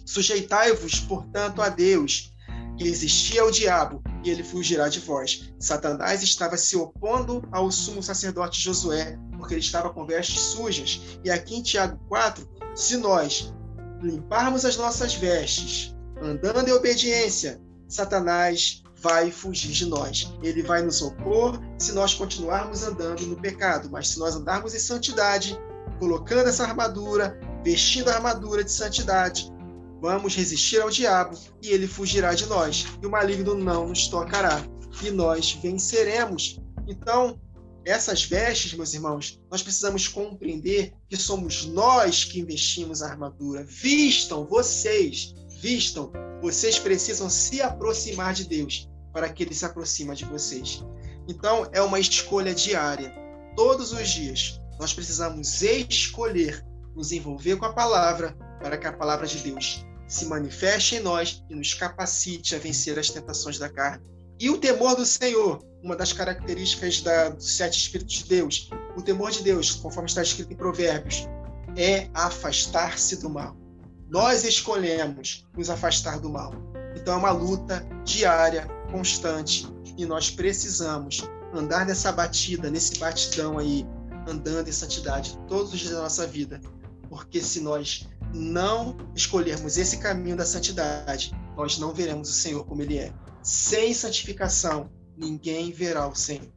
[0.05, 2.31] sujeitai-vos, portanto, a Deus.
[2.77, 5.49] Resistia o diabo e ele fugirá de vós.
[5.59, 11.19] Satanás estava se opondo ao sumo sacerdote Josué, porque ele estava com vestes sujas.
[11.23, 13.53] E aqui em Tiago 4, se nós
[14.01, 20.33] limparmos as nossas vestes, andando em obediência, Satanás vai fugir de nós.
[20.41, 24.79] Ele vai nos opor se nós continuarmos andando no pecado, mas se nós andarmos em
[24.79, 25.59] santidade,
[25.99, 29.51] colocando essa armadura, vestindo a armadura de santidade,
[30.01, 32.85] vamos resistir ao diabo e ele fugirá de nós.
[33.01, 34.61] E o maligno não nos tocará
[35.03, 36.59] e nós venceremos.
[36.87, 37.39] Então,
[37.85, 43.63] essas vestes, meus irmãos, nós precisamos compreender que somos nós que investimos a armadura.
[43.63, 46.11] Vistam vocês, vistam,
[46.41, 50.83] vocês precisam se aproximar de Deus para que ele se aproxime de vocês.
[51.27, 53.13] Então, é uma escolha diária.
[53.55, 56.65] Todos os dias, nós precisamos escolher
[56.95, 61.43] nos envolver com a palavra para que a palavra de Deus se manifeste em nós
[61.49, 64.03] e nos capacite a vencer as tentações da carne.
[64.39, 69.03] E o temor do Senhor, uma das características da, dos sete Espíritos de Deus, o
[69.03, 71.27] temor de Deus, conforme está escrito em Provérbios,
[71.77, 73.55] é afastar-se do mal.
[74.09, 76.53] Nós escolhemos nos afastar do mal.
[76.95, 83.85] Então é uma luta diária constante e nós precisamos andar nessa batida, nesse batidão aí,
[84.27, 86.59] andando em santidade todos os dias da nossa vida,
[87.09, 92.81] porque se nós não escolhermos esse caminho da santidade, nós não veremos o Senhor como
[92.81, 93.13] Ele é.
[93.43, 96.51] Sem santificação, ninguém verá o Senhor.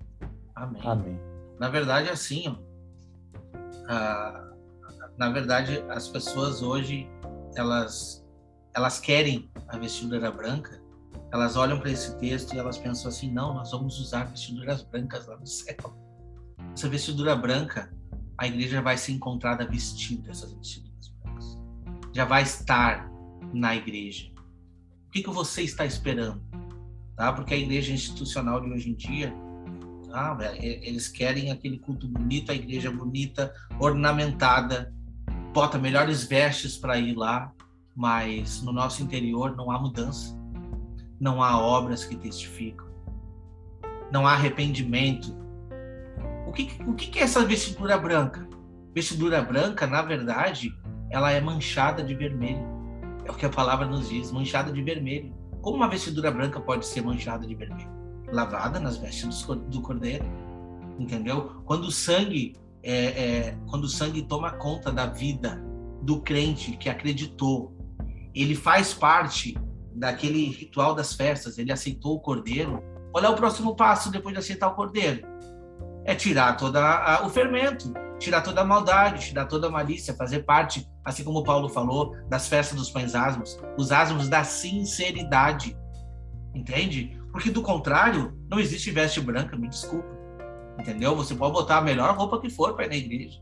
[0.55, 0.83] Amém.
[0.85, 1.21] Amém.
[1.59, 2.57] Na verdade, assim, ó,
[3.89, 4.55] ah,
[5.17, 7.09] na verdade, as pessoas hoje
[7.57, 8.25] elas
[8.75, 10.81] elas querem a vestidura branca,
[11.33, 15.27] elas olham para esse texto e elas pensam assim: não, nós vamos usar vestiduras brancas
[15.27, 15.77] lá no céu.
[16.73, 17.93] Essa vestidura branca,
[18.39, 21.59] a igreja vai ser encontrada vestida essas vestiduras brancas.
[22.15, 23.11] Já vai estar
[23.53, 24.31] na igreja.
[25.09, 26.41] O que, que você está esperando?
[27.19, 27.33] Tá?
[27.33, 29.35] Porque a igreja institucional de hoje em dia,
[30.09, 30.39] tá?
[30.61, 34.95] eles querem aquele culto bonito, a igreja bonita, ornamentada,
[35.53, 37.53] bota melhores vestes para ir lá,
[37.95, 40.39] mas no nosso interior não há mudança,
[41.19, 42.87] não há obras que testificam,
[44.13, 45.37] não há arrependimento.
[46.47, 48.49] O que, o que é essa vestidura branca?
[48.95, 50.73] Vestidura branca, na verdade,
[51.11, 52.65] ela é manchada de vermelho.
[53.25, 55.37] É o que a palavra nos diz, manchada de vermelho.
[55.63, 57.91] Como uma vestidura branca pode ser manchada de vermelho?
[58.33, 60.25] Lavada nas vestes do cordeiro,
[60.99, 61.63] entendeu?
[61.65, 65.63] Quando o sangue é, é, quando o sangue toma conta da vida
[66.03, 67.77] do crente que acreditou,
[68.35, 69.59] ele faz parte
[69.93, 72.83] daquele ritual das festas, ele aceitou o cordeiro.
[73.11, 75.27] Qual é o próximo passo depois de aceitar o cordeiro?
[76.05, 76.79] É tirar todo
[77.25, 81.69] o fermento, tirar toda a maldade, tirar toda a malícia, fazer parte, assim como Paulo
[81.69, 85.77] falou, das festas dos pães asmos, os asmos da sinceridade.
[86.55, 87.19] Entende?
[87.31, 90.09] Porque do contrário, não existe veste branca, me desculpa.
[90.79, 91.15] Entendeu?
[91.17, 93.41] Você pode botar a melhor roupa que for para ir na igreja.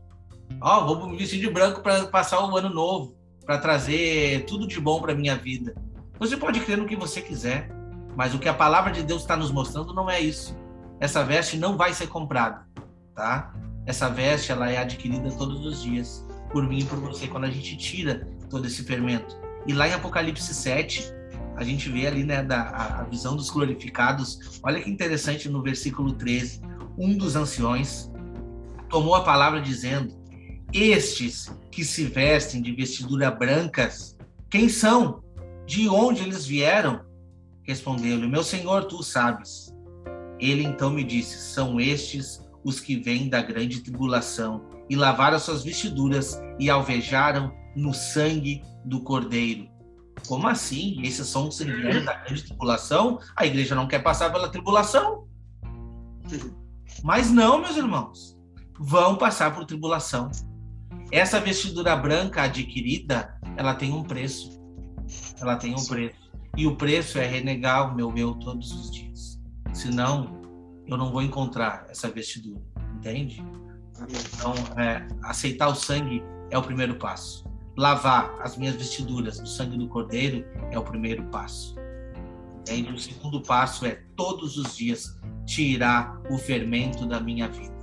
[0.61, 3.17] Ó, oh, vou me vestir de branco para passar o ano novo
[3.47, 5.73] para trazer tudo de bom para minha vida.
[6.19, 7.69] Você pode crer no que você quiser,
[8.15, 10.55] mas o que a palavra de Deus está nos mostrando não é isso.
[10.99, 12.67] Essa veste não vai ser comprada,
[13.15, 13.53] tá?
[13.87, 17.49] Essa veste ela é adquirida todos os dias por mim e por você quando a
[17.49, 19.35] gente tira todo esse fermento.
[19.65, 21.13] E lá em Apocalipse 7,
[21.55, 24.59] a gente vê ali, né, da, a, a visão dos glorificados.
[24.61, 26.61] Olha que interessante no versículo 13.
[26.97, 28.11] Um dos anciões
[28.89, 30.13] tomou a palavra dizendo:
[30.73, 34.17] estes que se vestem de vestidura brancas,
[34.49, 35.23] quem são?
[35.65, 37.01] De onde eles vieram?
[37.63, 39.73] Respondeu-lhe: Meu senhor, tu sabes.
[40.39, 45.63] Ele então me disse: São estes os que vêm da grande tribulação e lavaram suas
[45.63, 49.69] vestiduras e alvejaram no sangue do cordeiro.
[50.27, 50.99] Como assim?
[51.01, 53.19] Esses são os que da grande tribulação?
[53.37, 55.29] A igreja não quer passar pela tribulação?
[57.01, 58.37] Mas não, meus irmãos.
[58.77, 60.29] Vão passar por tribulação.
[61.09, 64.59] Essa vestidura branca adquirida, ela tem um preço.
[65.39, 66.17] Ela tem um preço.
[66.57, 69.39] E o preço é renegar o meu eu todos os dias.
[69.71, 70.36] Senão,
[70.87, 72.61] eu não vou encontrar essa vestidura.
[72.95, 73.43] Entende?
[74.33, 77.45] Então, é, aceitar o sangue é o primeiro passo.
[77.77, 81.75] Lavar as minhas vestiduras no sangue do Cordeiro é o primeiro passo.
[82.61, 82.91] Entende?
[82.91, 87.75] O segundo passo é todos os dias tirar o fermento da minha vida.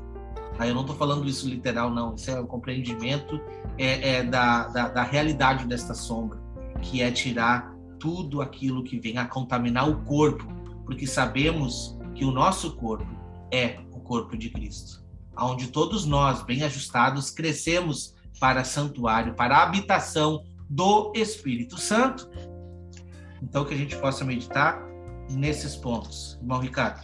[0.58, 2.14] Aí eu não estou falando isso literal, não.
[2.14, 3.40] Isso é o um compreendimento
[3.76, 6.38] é, é da, da, da, realidade desta sombra,
[6.80, 10.46] que é tirar tudo aquilo que vem a contaminar o corpo,
[10.84, 13.06] porque sabemos que o nosso corpo
[13.50, 15.04] é o corpo de Cristo,
[15.38, 22.28] onde todos nós, bem ajustados, crescemos para santuário, para a habitação do Espírito Santo.
[23.42, 24.82] Então, que a gente possa meditar
[25.30, 26.38] nesses pontos.
[26.40, 27.00] Irmão Ricardo.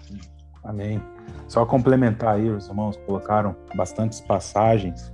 [0.64, 1.00] Amém.
[1.48, 5.12] Só complementar aí, os irmãos colocaram bastantes passagens.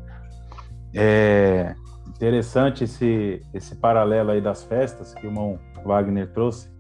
[0.95, 1.75] É
[2.07, 6.71] interessante esse, esse paralelo aí das festas que o irmão Wagner trouxe.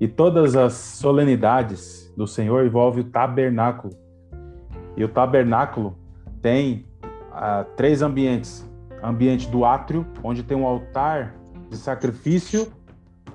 [0.00, 3.94] E todas as solenidades do Senhor envolvem o tabernáculo.
[4.96, 5.96] E o tabernáculo
[6.40, 6.86] tem
[7.32, 8.68] ah, três ambientes:
[9.02, 11.34] ambiente do átrio, onde tem um altar
[11.68, 12.72] de sacrifício,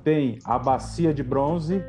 [0.04, 1.84] tem a bacia de bronze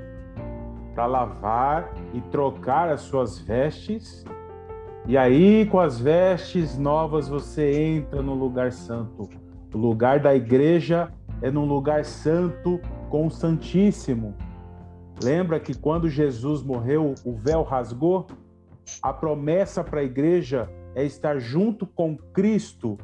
[0.94, 4.24] para lavar e trocar as suas vestes.
[5.06, 9.28] E aí, com as vestes novas, você entra no lugar santo.
[9.74, 11.12] O lugar da igreja
[11.42, 14.34] é num lugar santo com o Santíssimo.
[15.22, 18.26] Lembra que quando Jesus morreu, o véu rasgou?
[19.02, 22.98] A promessa para a igreja é estar junto com Cristo,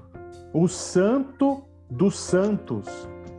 [0.52, 2.86] o Santo dos Santos,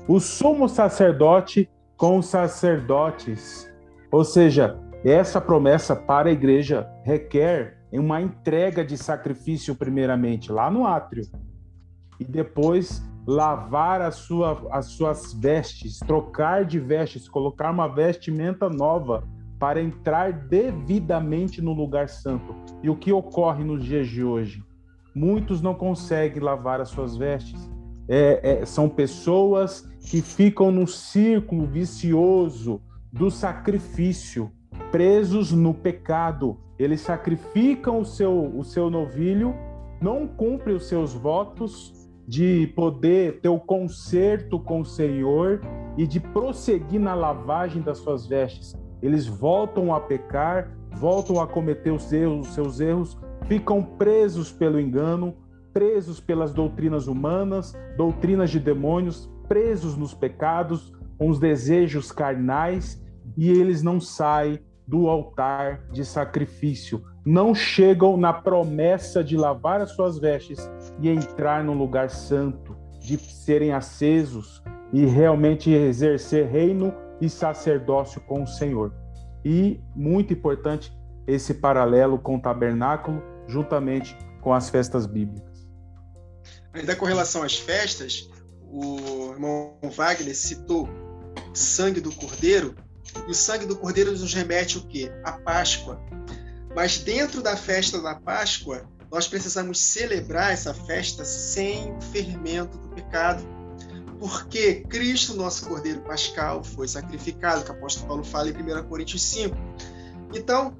[0.07, 3.71] o sumo sacerdote com os sacerdotes.
[4.11, 10.85] Ou seja, essa promessa para a igreja requer uma entrega de sacrifício, primeiramente, lá no
[10.85, 11.23] átrio,
[12.19, 19.23] e depois lavar a sua, as suas vestes, trocar de vestes, colocar uma vestimenta nova
[19.59, 22.55] para entrar devidamente no lugar santo.
[22.81, 24.63] E o que ocorre nos dias de hoje?
[25.13, 27.69] Muitos não conseguem lavar as suas vestes,
[28.07, 34.51] é, é, são pessoas que ficam no círculo vicioso do sacrifício,
[34.91, 36.57] presos no pecado.
[36.79, 39.53] Eles sacrificam o seu, o seu novilho,
[40.01, 42.00] não cumprem os seus votos
[42.31, 45.59] de poder ter o conserto com o Senhor
[45.97, 48.73] e de prosseguir na lavagem das suas vestes.
[49.01, 53.19] Eles voltam a pecar, voltam a cometer os erros, os seus erros,
[53.49, 55.35] ficam presos pelo engano,
[55.73, 63.03] presos pelas doutrinas humanas, doutrinas de demônios, presos nos pecados, com os desejos carnais,
[63.35, 64.57] e eles não saem
[64.87, 70.69] do altar de sacrifício, não chegam na promessa de lavar as suas vestes
[70.99, 74.61] e entrar no lugar santo, de serem acesos
[74.93, 78.93] e realmente exercer reino e sacerdócio com o Senhor.
[79.43, 80.91] E muito importante
[81.25, 85.67] esse paralelo com o tabernáculo, juntamente com as festas bíblicas.
[86.73, 88.29] Ainda com relação às festas,
[88.71, 90.87] o irmão Wagner citou
[91.53, 92.75] sangue do cordeiro,
[93.27, 95.11] e o sangue do cordeiro nos remete o quê?
[95.23, 96.01] A Páscoa.
[96.75, 102.89] Mas dentro da festa da Páscoa, nós precisamos celebrar essa festa sem o fermento do
[102.89, 103.43] pecado.
[104.17, 109.21] Porque Cristo, nosso Cordeiro Pascal, foi sacrificado, que o apóstolo Paulo fala em 1 Coríntios
[109.23, 109.55] 5.
[110.33, 110.77] Então,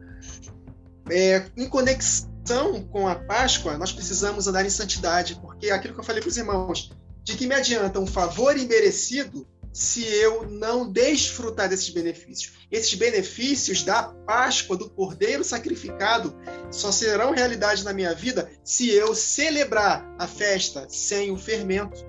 [1.09, 5.99] é, em conexão com a Páscoa, nós precisamos andar em santidade, porque é aquilo que
[5.99, 6.91] eu falei para os irmãos,
[7.23, 12.53] de que me adianta um favor imerecido se eu não desfrutar desses benefícios.
[12.69, 16.36] Esses benefícios da Páscoa, do Cordeiro sacrificado,
[16.69, 22.05] só serão realidade na minha vida se eu celebrar a festa sem o fermento.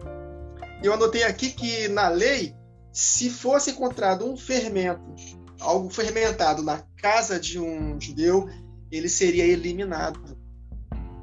[0.82, 2.54] Eu anotei aqui que na lei,
[2.92, 5.14] se fosse encontrado um fermento,
[5.60, 8.48] algo fermentado na casa de um judeu,
[8.90, 10.36] ele seria eliminado.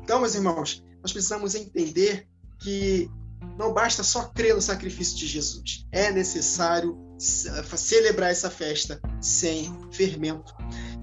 [0.01, 2.27] Então, meus irmãos, nós precisamos entender
[2.59, 3.09] que
[3.57, 5.85] não basta só crer no sacrifício de Jesus.
[5.91, 10.53] É necessário celebrar essa festa sem fermento.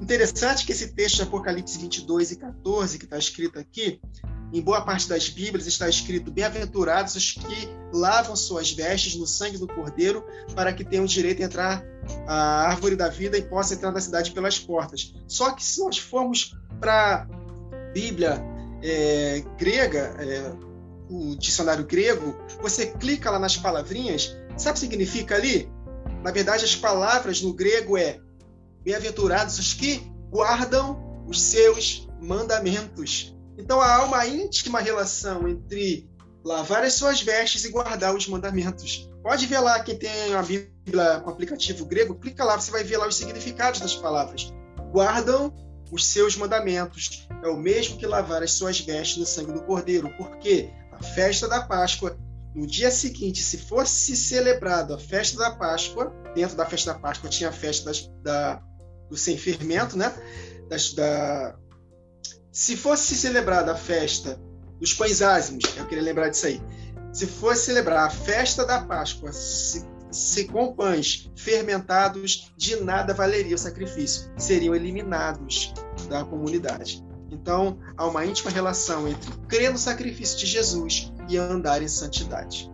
[0.01, 4.01] Interessante que esse texto de Apocalipse 22 e 14, que está escrito aqui,
[4.53, 9.59] em boa parte das Bíblias está escrito: Bem-aventurados os que lavam suas vestes no sangue
[9.59, 10.24] do Cordeiro,
[10.55, 11.84] para que tenham direito a entrar
[12.26, 15.14] a árvore da vida e possam entrar na cidade pelas portas.
[15.26, 18.43] Só que se nós formos para a Bíblia
[18.82, 20.53] é, grega, é,
[21.09, 25.70] o dicionário grego, você clica lá nas palavrinhas, sabe o que significa ali?
[26.22, 28.18] Na verdade, as palavras no grego é
[28.82, 30.00] bem-aventurados os que
[30.30, 33.36] guardam os seus mandamentos.
[33.59, 36.09] Então há uma íntima relação entre
[36.44, 39.11] lavar as suas vestes e guardar os mandamentos.
[39.22, 42.96] Pode ver lá quem tem a Bíblia com aplicativo grego, clica lá, você vai ver
[42.96, 44.52] lá os significados das palavras.
[44.92, 45.52] Guardam
[45.90, 47.26] os seus mandamentos.
[47.42, 51.49] É o mesmo que lavar as suas vestes no sangue do Cordeiro, porque a festa
[51.49, 52.18] da Páscoa,
[52.55, 57.28] no dia seguinte, se fosse celebrado a festa da Páscoa, dentro da festa da Páscoa
[57.28, 58.62] tinha a festa das, da,
[59.11, 60.12] do sem fermento, né?
[60.68, 61.55] Das, da,
[62.51, 64.40] se fosse celebrada a festa
[64.80, 66.62] dos pães ázimos, eu queria lembrar disso aí.
[67.12, 73.55] Se fosse celebrar a festa da Páscoa, se se com pães fermentados, de nada valeria
[73.55, 75.74] o sacrifício, seriam eliminados
[76.09, 77.05] da comunidade.
[77.37, 82.70] Então, há uma íntima relação entre crer no sacrifício de Jesus e andar em santidade.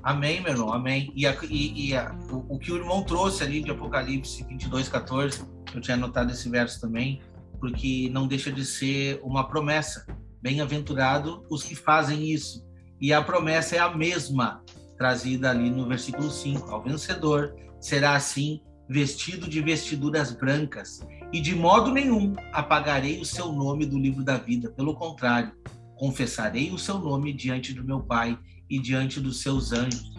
[0.00, 1.12] Amém, meu irmão, amém.
[1.14, 4.88] E, a, e, e a, o, o, que o irmão trouxe ali de Apocalipse 22,
[4.88, 5.44] 14,
[5.74, 7.20] eu tinha anotado esse verso também,
[7.58, 10.06] porque não deixa de ser uma promessa.
[10.40, 12.64] Bem-aventurado os que fazem isso.
[13.00, 14.62] E a promessa é a mesma
[14.96, 16.70] trazida ali no versículo 5.
[16.70, 21.00] Ao vencedor será assim vestido de vestiduras brancas,
[21.32, 24.70] e de modo nenhum apagarei o seu nome do livro da vida.
[24.70, 25.52] Pelo contrário,
[25.96, 28.38] confessarei o seu nome diante do meu Pai
[28.70, 30.16] e diante dos seus anjos.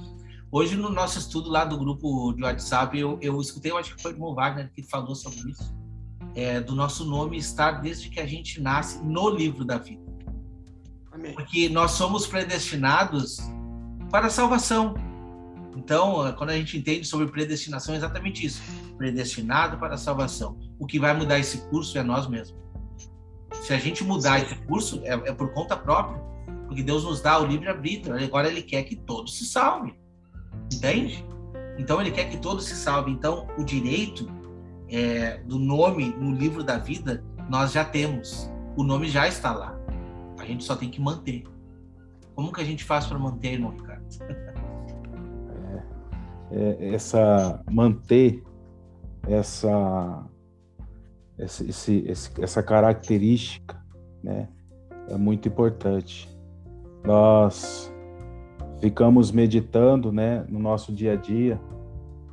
[0.52, 4.02] Hoje, no nosso estudo lá do grupo de WhatsApp, eu, eu escutei, eu acho que
[4.02, 5.76] foi o irmão Wagner que falou sobre isso,
[6.36, 10.02] é, do nosso nome estar desde que a gente nasce no livro da vida.
[11.12, 11.34] Amém.
[11.34, 13.38] Porque nós somos predestinados
[14.12, 14.96] para a salvação.
[15.76, 18.62] Então, quando a gente entende sobre predestinação, é exatamente isso:
[18.98, 20.58] predestinado para a salvação.
[20.80, 22.60] O que vai mudar esse curso é nós mesmos.
[23.62, 26.20] Se a gente mudar esse curso, é, é por conta própria,
[26.68, 28.16] porque Deus nos dá o livre-arbítrio.
[28.16, 29.96] Agora Ele quer que todos se salvem.
[30.74, 31.26] Entende?
[31.78, 33.14] Então, Ele quer que todos se salvem.
[33.14, 34.30] Então, o direito
[34.90, 38.50] é, do nome no livro da vida, nós já temos.
[38.76, 39.80] O nome já está lá.
[40.40, 41.44] A gente só tem que manter.
[42.36, 44.06] Como que a gente faz para manter, irmão Ricardo?
[46.52, 48.44] É, essa manter
[49.28, 50.26] essa
[51.38, 53.82] esse, esse, essa característica,
[54.22, 54.50] né,
[55.08, 56.30] é muito importante.
[57.04, 57.94] Nós
[58.82, 61.60] ficamos meditando, né, no nosso dia a dia,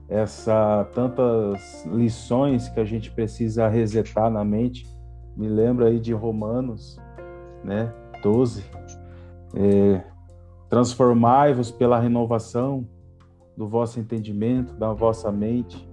[0.09, 4.87] essa tantas lições que a gente precisa resetar na mente.
[5.37, 6.99] Me lembra aí de Romanos,
[7.62, 7.93] né,
[8.23, 8.64] 12.
[9.55, 10.03] É,
[10.69, 12.89] Transformai-vos pela renovação
[13.57, 15.89] do vosso entendimento, da vossa mente.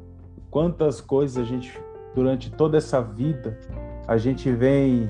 [0.49, 1.79] Quantas coisas a gente,
[2.13, 3.59] durante toda essa vida,
[4.07, 5.09] a gente vem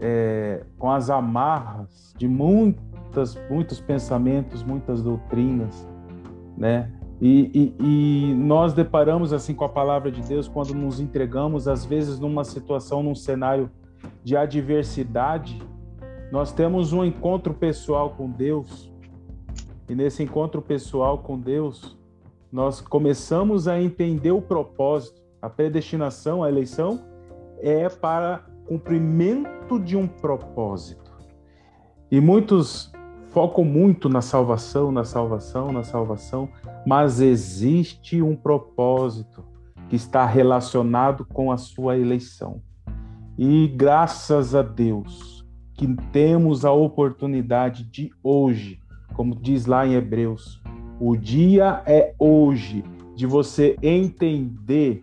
[0.00, 5.86] é, com as amarras de muitas, muitos pensamentos, muitas doutrinas,
[6.56, 6.90] né?
[7.20, 11.84] E, e, e, nós deparamos assim com a palavra de Deus quando nos entregamos, às
[11.84, 13.70] vezes, numa situação, num cenário
[14.24, 15.60] de adversidade,
[16.32, 18.89] nós temos um encontro pessoal com Deus,
[19.90, 21.98] e nesse encontro pessoal com Deus,
[22.52, 27.04] nós começamos a entender o propósito, a predestinação, a eleição
[27.58, 31.10] é para cumprimento de um propósito.
[32.08, 32.92] E muitos
[33.30, 36.48] focam muito na salvação, na salvação, na salvação,
[36.86, 39.44] mas existe um propósito
[39.88, 42.62] que está relacionado com a sua eleição.
[43.36, 48.78] E graças a Deus que temos a oportunidade de hoje,
[49.14, 50.60] como diz lá em Hebreus,
[51.00, 52.84] o dia é hoje
[53.14, 55.02] de você entender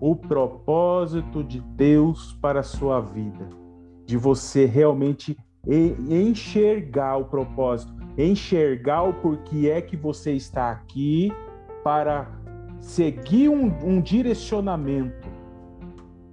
[0.00, 3.48] o propósito de Deus para a sua vida,
[4.06, 5.36] de você realmente
[5.66, 11.32] enxergar o propósito, enxergar o porquê é que você está aqui
[11.82, 12.30] para
[12.80, 15.28] seguir um, um direcionamento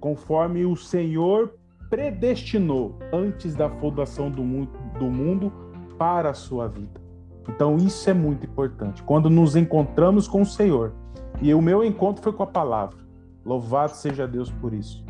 [0.00, 1.54] conforme o Senhor
[1.90, 5.52] predestinou antes da fundação do mundo, do mundo
[5.98, 7.00] para a sua vida.
[7.48, 9.02] Então isso é muito importante.
[9.02, 10.92] Quando nos encontramos com o Senhor,
[11.40, 12.96] e o meu encontro foi com a palavra.
[13.44, 15.04] Louvado seja Deus por isso.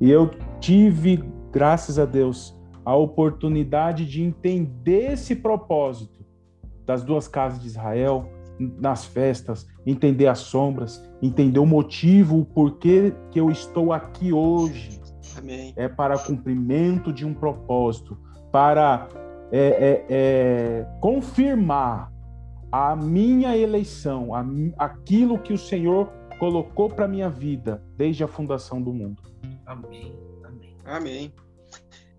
[0.00, 0.30] E eu
[0.60, 1.22] tive,
[1.52, 6.24] graças a Deus, a oportunidade de entender esse propósito
[6.86, 8.28] das duas casas de Israel
[8.58, 15.00] nas festas, entender as sombras, entender o motivo, o porquê que eu estou aqui hoje.
[15.36, 15.72] Amém.
[15.76, 18.16] É para cumprimento de um propósito,
[18.52, 19.08] para
[19.56, 22.12] é, é, é, confirmar
[22.72, 24.44] a minha eleição, a,
[24.76, 26.08] aquilo que o Senhor
[26.40, 29.22] colocou para minha vida desde a fundação do mundo.
[29.64, 30.12] Amém.
[30.42, 30.76] Amém.
[30.84, 31.34] Amém.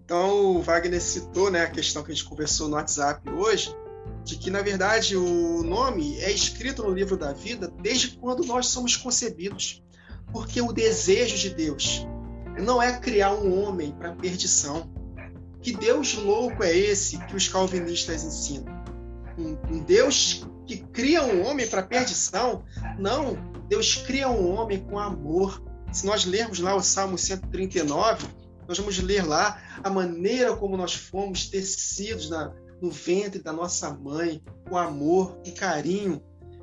[0.06, 3.76] Então, o Wagner citou né, a questão que a gente conversou no WhatsApp hoje,
[4.24, 8.68] de que, na verdade, o nome é escrito no livro da vida desde quando nós
[8.68, 9.84] somos concebidos.
[10.32, 12.08] Porque o desejo de Deus
[12.64, 14.90] não é criar um homem para perdição.
[15.66, 18.72] Que Deus louco é esse que os calvinistas ensinam?
[19.36, 22.64] Um, um Deus que cria um homem para perdição?
[23.00, 23.36] Não,
[23.68, 25.60] Deus cria um homem com amor.
[25.92, 28.28] Se nós lermos lá o Salmo 139,
[28.68, 33.90] nós vamos ler lá a maneira como nós fomos tecidos na, no ventre da nossa
[33.90, 36.22] mãe, com amor, com carinho.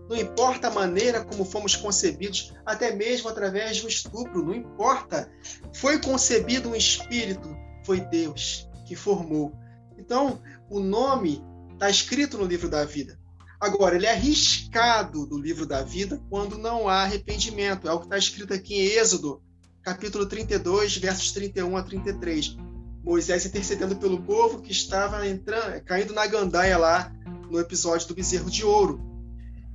[0.08, 5.28] Não importa a maneira como fomos concebidos, até mesmo através de um estupro, não importa.
[5.74, 7.52] Foi concebido um espírito,
[7.84, 9.54] foi Deus que formou.
[9.96, 13.18] Então, o nome está escrito no livro da vida.
[13.58, 17.88] Agora, ele é arriscado do livro da vida quando não há arrependimento.
[17.88, 19.40] É o que está escrito aqui em Êxodo,
[19.82, 22.56] capítulo 32, versos 31 a 33.
[23.02, 27.10] Moisés intercedendo pelo povo que estava entrando, caindo na gandaia lá
[27.50, 29.00] no episódio do bezerro de ouro.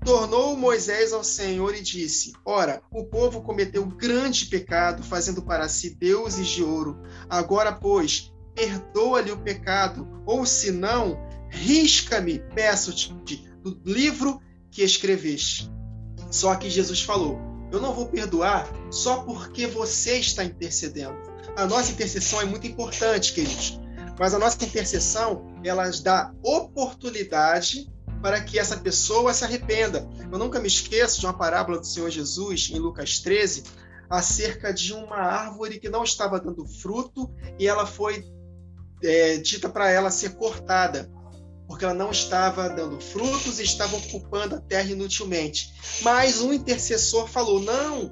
[0.05, 5.89] Tornou Moisés ao Senhor e disse: Ora, o povo cometeu grande pecado, fazendo para si
[5.95, 7.01] deuses de ouro.
[7.27, 11.15] Agora, pois, perdoa-lhe o pecado, ou se não,
[11.47, 13.13] risca-me, peço-te,
[13.61, 15.71] do livro que escreveste.
[16.31, 17.39] Só que Jesus falou:
[17.71, 21.15] Eu não vou perdoar só porque você está intercedendo.
[21.55, 23.79] A nossa intercessão é muito importante, queridos.
[24.19, 27.87] Mas a nossa intercessão, ela dá oportunidade
[28.21, 30.09] para que essa pessoa se arrependa.
[30.31, 33.63] Eu nunca me esqueço de uma parábola do Senhor Jesus em Lucas 13,
[34.09, 37.29] acerca de uma árvore que não estava dando fruto
[37.59, 38.25] e ela foi
[39.03, 41.09] é, dita para ela ser cortada
[41.67, 45.73] porque ela não estava dando frutos e estava ocupando a terra inutilmente.
[46.01, 48.09] Mas um intercessor falou: não,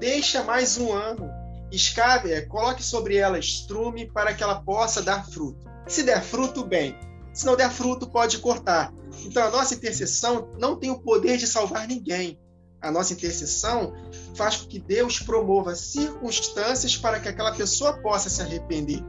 [0.00, 1.28] deixa mais um ano,
[1.70, 5.66] escave, é, coloque sobre ela estrume para que ela possa dar fruto.
[5.86, 6.98] Se der fruto, bem.
[7.32, 8.92] Se não der fruto, pode cortar.
[9.24, 12.40] Então a nossa intercessão não tem o poder de salvar ninguém.
[12.80, 13.94] A nossa intercessão
[14.34, 19.02] faz com que Deus promova circunstâncias para que aquela pessoa possa se arrepender.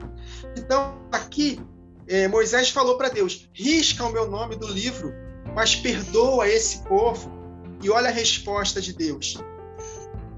[0.55, 1.59] Então, aqui
[2.07, 5.13] é, Moisés falou para Deus: risca o meu nome do livro,
[5.53, 7.31] mas perdoa esse povo.
[7.83, 9.37] E olha a resposta de Deus: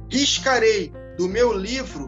[0.09, 2.07] riscarei do meu livro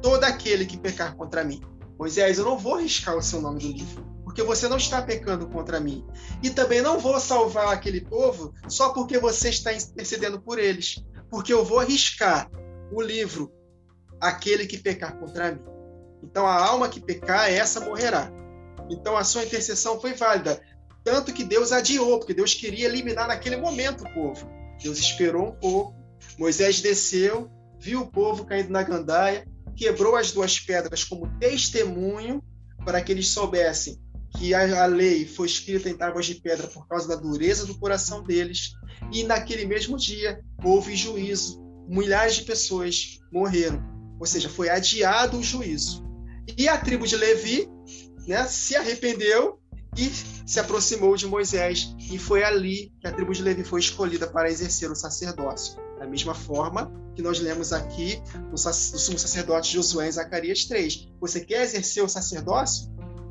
[0.00, 1.60] todo aquele que pecar contra mim.
[1.98, 5.48] Moisés, eu não vou riscar o seu nome do livro, porque você não está pecando
[5.48, 6.06] contra mim.
[6.42, 11.50] E também não vou salvar aquele povo só porque você está intercedendo por eles, porque
[11.50, 12.50] eu vou arriscar
[12.92, 13.50] o livro
[14.20, 15.62] aquele que pecar contra mim.
[16.22, 18.30] Então a alma que pecar, essa morrerá.
[18.90, 20.60] Então a sua intercessão foi válida,
[21.02, 24.46] tanto que Deus adiou, porque Deus queria eliminar naquele momento o povo.
[24.82, 25.94] Deus esperou um pouco,
[26.38, 27.50] Moisés desceu,
[27.80, 32.42] viu o povo caindo na gandaia, quebrou as duas pedras como testemunho
[32.84, 33.98] para que eles soubessem
[34.38, 37.76] que a, a, lei foi escrita em tábuas de pedra por causa da dureza do
[37.76, 38.72] coração deles,
[39.12, 41.60] e naquele mesmo dia houve juízo.
[41.88, 43.82] Milhares de pessoas morreram,
[44.20, 46.04] ou seja, foi adiado o juízo.
[46.56, 47.68] E a tribo de Levi
[48.26, 49.58] né, se arrependeu
[49.96, 50.10] e
[50.46, 54.48] se aproximou de Moisés, e foi ali que a tribo de Levi foi escolhida para
[54.48, 55.76] exercer o sacerdócio.
[55.98, 61.08] Da mesma forma que nós lemos aqui no, sumo sacerdote Josué em Zacarias 3.
[61.20, 62.88] Você quer exercer o sacerdócio?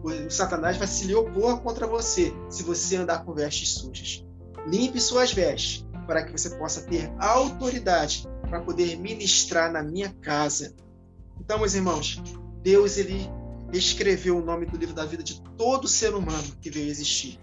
[0.07, 4.25] O Satanás vai se lhe opor contra você se você andar com vestes sujas.
[4.65, 10.73] Limpe suas vestes para que você possa ter autoridade para poder ministrar na minha casa.
[11.39, 12.21] Então, meus irmãos,
[12.63, 13.29] Deus ele
[13.73, 17.39] escreveu o nome do livro da vida de todo ser humano que veio existir.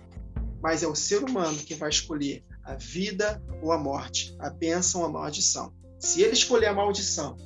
[0.62, 5.02] Mas é o ser humano que vai escolher a vida ou a morte, a bênção
[5.02, 5.74] ou a maldição.
[5.98, 7.36] Se ele escolher a maldição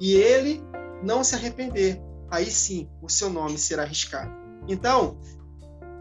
[0.00, 0.62] e ele
[1.02, 4.41] não se arrepender, aí sim o seu nome será arriscado.
[4.68, 5.18] Então,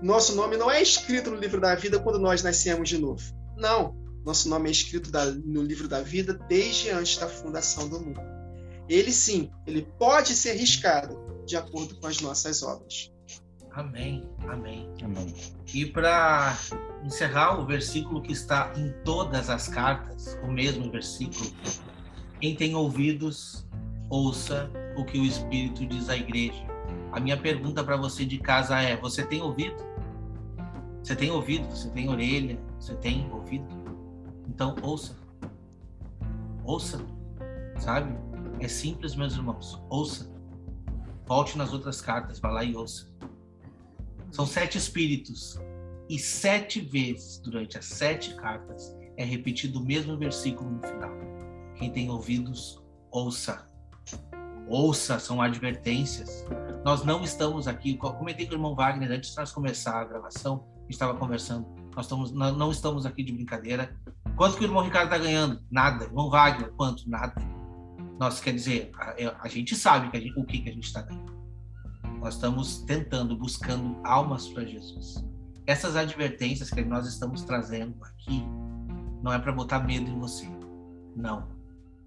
[0.01, 3.21] nosso nome não é escrito no livro da vida quando nós nascemos de novo.
[3.57, 3.95] Não.
[4.25, 5.11] Nosso nome é escrito
[5.45, 8.21] no livro da vida desde antes da fundação do mundo.
[8.87, 13.11] Ele sim, ele pode ser riscado de acordo com as nossas obras.
[13.71, 14.89] Amém, amém.
[15.01, 15.33] amém.
[15.73, 16.57] E para
[17.03, 21.49] encerrar o versículo que está em todas as cartas, o mesmo versículo,
[22.39, 23.65] quem tem ouvidos,
[24.09, 26.70] ouça o que o Espírito diz à igreja.
[27.11, 29.75] A minha pergunta para você de casa é: você tem ouvido?
[31.03, 31.67] Você tem ouvido?
[31.69, 32.59] Você tem orelha?
[32.79, 33.65] Você tem ouvido?
[34.47, 35.15] Então ouça.
[36.63, 37.01] Ouça.
[37.79, 38.15] Sabe?
[38.59, 39.81] É simples, meus irmãos.
[39.89, 40.31] Ouça.
[41.25, 43.07] Volte nas outras cartas, vá lá e ouça.
[44.31, 45.59] São sete espíritos.
[46.09, 51.11] E sete vezes, durante as sete cartas, é repetido o mesmo versículo no final.
[51.75, 53.65] Quem tem ouvidos, ouça.
[54.67, 56.45] Ouça, são advertências.
[56.83, 60.65] Nós não estamos aqui, comentei com o irmão Wagner antes de nós começar a gravação,
[60.89, 63.95] estava conversando, nós estamos, não, não estamos aqui de brincadeira.
[64.35, 65.61] Quanto que o irmão Ricardo está ganhando?
[65.69, 66.05] Nada.
[66.05, 67.07] Irmão Wagner, quanto?
[67.07, 67.35] Nada.
[68.19, 70.73] Nós, quer dizer, a, é, a gente sabe que a gente, o que, que a
[70.73, 71.31] gente está ganhando.
[72.19, 75.23] Nós estamos tentando, buscando almas para Jesus.
[75.67, 78.43] Essas advertências que nós estamos trazendo aqui
[79.21, 80.47] não é para botar medo em você.
[81.15, 81.47] Não.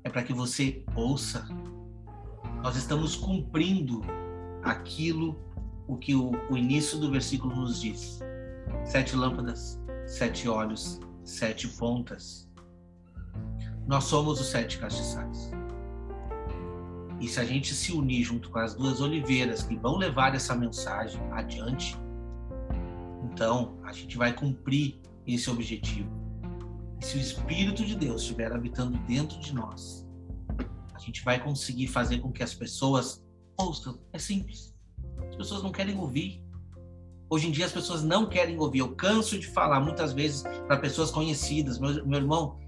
[0.03, 1.47] É para que você ouça,
[2.63, 4.03] nós estamos cumprindo
[4.65, 5.39] aquilo
[5.87, 8.21] o que o, o início do versículo nos diz.
[8.85, 12.51] Sete lâmpadas, sete olhos, sete pontas.
[13.87, 15.51] Nós somos os sete castiçais.
[17.21, 20.55] E se a gente se unir junto com as duas oliveiras que vão levar essa
[20.55, 21.97] mensagem adiante,
[23.23, 26.11] então a gente vai cumprir esse objetivo.
[27.01, 30.05] E se o Espírito de Deus estiver habitando dentro de nós,
[31.05, 33.24] gente vai conseguir fazer com que as pessoas
[33.57, 33.99] ouçam.
[34.13, 34.75] É simples.
[35.29, 36.43] As pessoas não querem ouvir.
[37.29, 38.81] Hoje em dia as pessoas não querem ouvir.
[38.81, 42.59] Eu canso de falar muitas vezes para pessoas conhecidas, meu, meu irmão,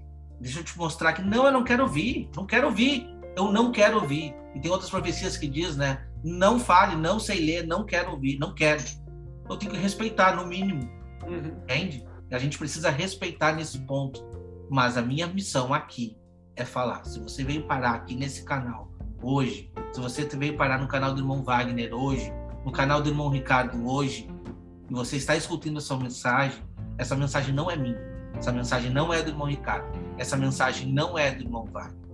[0.41, 3.71] deixa eu te mostrar que não, eu não quero ouvir, não quero ouvir, eu não
[3.71, 4.35] quero ouvir.
[4.55, 6.07] E tem outras profecias que diz, né?
[6.23, 8.83] Não fale, não sei ler, não quero ouvir, não quero.
[9.49, 10.89] Eu tenho que respeitar, no mínimo.
[11.25, 11.61] Uhum.
[11.63, 12.05] Entende?
[12.31, 14.25] A gente precisa respeitar nesse ponto.
[14.69, 16.17] Mas a minha missão aqui
[16.55, 17.05] é falar.
[17.05, 18.91] Se você veio parar aqui nesse canal
[19.21, 22.31] hoje, se você veio parar no canal do irmão Wagner hoje,
[22.65, 24.29] no canal do irmão Ricardo hoje,
[24.89, 26.63] e você está escutando essa mensagem,
[26.97, 27.99] essa mensagem não é minha.
[28.35, 29.87] Essa mensagem não é do irmão Ricardo.
[30.17, 32.07] Essa mensagem não é do irmão Wagner.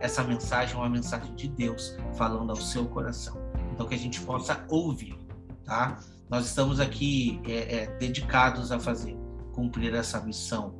[0.00, 3.36] Essa mensagem é uma mensagem de Deus falando ao seu coração.
[3.72, 5.16] Então que a gente possa ouvir,
[5.64, 5.98] tá?
[6.28, 9.16] Nós estamos aqui é, é, dedicados a fazer,
[9.52, 10.74] cumprir essa missão.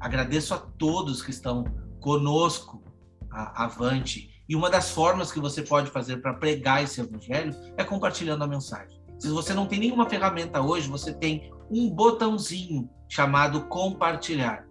[0.00, 1.64] Agradeço a todos que estão
[2.00, 2.82] conosco
[3.30, 4.33] avante.
[4.48, 8.46] E uma das formas que você pode fazer para pregar esse evangelho é compartilhando a
[8.46, 9.00] mensagem.
[9.18, 14.66] Se você não tem nenhuma ferramenta hoje, você tem um botãozinho chamado compartilhar,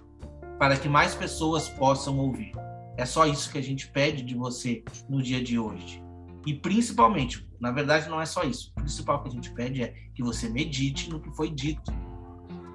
[0.60, 2.52] para que mais pessoas possam ouvir.
[2.98, 6.04] É só isso que a gente pede de você no dia de hoje.
[6.46, 8.72] E principalmente, na verdade não é só isso.
[8.72, 11.92] O principal que a gente pede é que você medite no que foi dito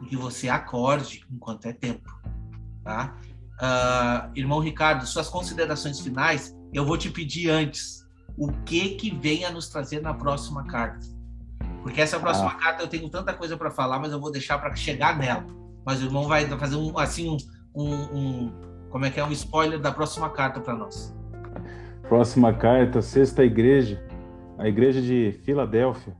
[0.02, 2.10] e que você acorde enquanto é tempo,
[2.82, 3.16] tá?
[3.60, 9.44] Uh, irmão Ricardo, suas considerações finais, eu vou te pedir antes o que que vem
[9.44, 11.06] a nos trazer na próxima carta.
[11.82, 12.54] Porque essa próxima ah.
[12.54, 15.46] carta eu tenho tanta coisa para falar, mas eu vou deixar para chegar nela.
[15.84, 17.36] Mas o irmão vai fazer um assim
[17.74, 18.52] um, um, um
[18.90, 21.14] como é que é um spoiler da próxima carta para nós.
[22.08, 24.02] Próxima carta, sexta igreja,
[24.56, 26.16] a igreja de Filadélfia.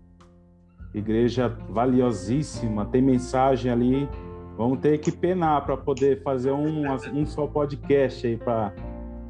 [0.94, 4.08] Igreja valiosíssima, tem mensagem ali.
[4.56, 6.84] Vamos ter que penar para poder fazer um,
[7.14, 8.72] um só podcast aí para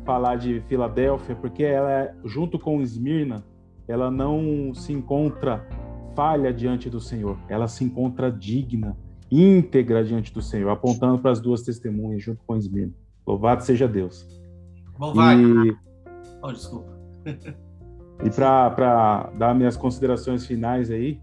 [0.09, 3.45] falar de Filadélfia, porque ela, junto com Esmirna,
[3.87, 5.69] ela não se encontra
[6.17, 8.97] falha diante do Senhor, ela se encontra digna,
[9.31, 12.95] íntegra diante do Senhor, apontando para as duas testemunhas junto com Esmirna.
[13.27, 14.27] Louvado seja Deus.
[14.99, 15.37] Bom, vai.
[15.39, 15.77] E...
[16.43, 16.91] Oh, desculpa.
[18.25, 21.21] e para dar minhas considerações finais aí,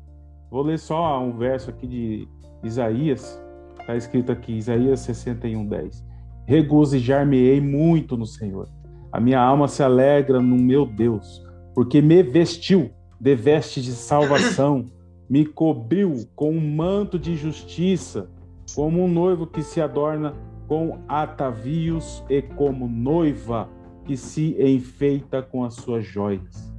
[0.52, 2.28] vou ler só um verso aqui de
[2.64, 3.42] Isaías.
[3.80, 6.06] Está escrito aqui, Isaías 61, 10.
[6.46, 8.75] Regozijar-me-ei muito no Senhor.
[9.16, 11.42] A minha alma se alegra no meu Deus,
[11.74, 14.92] porque me vestiu de veste de salvação,
[15.30, 18.30] me cobriu com um manto de justiça,
[18.76, 20.34] como um noivo que se adorna
[20.68, 23.70] com atavios e como noiva
[24.04, 26.76] que se enfeita com as suas joias.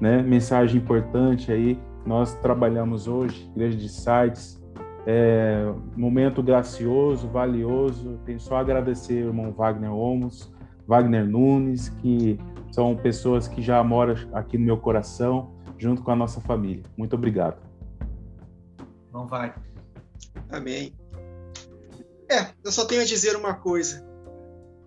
[0.00, 0.22] Né?
[0.22, 1.76] Mensagem importante aí,
[2.06, 4.62] nós trabalhamos hoje, Igreja de Sites,
[5.04, 8.20] é, momento gracioso, valioso.
[8.24, 10.52] Tenho só a agradecer irmão Wagner Omos,
[10.90, 12.36] Wagner Nunes, que
[12.72, 16.82] são pessoas que já moram aqui no meu coração, junto com a nossa família.
[16.96, 17.62] Muito obrigado.
[19.12, 19.54] Não vai.
[20.50, 20.92] Amém.
[22.28, 24.04] É, eu só tenho a dizer uma coisa.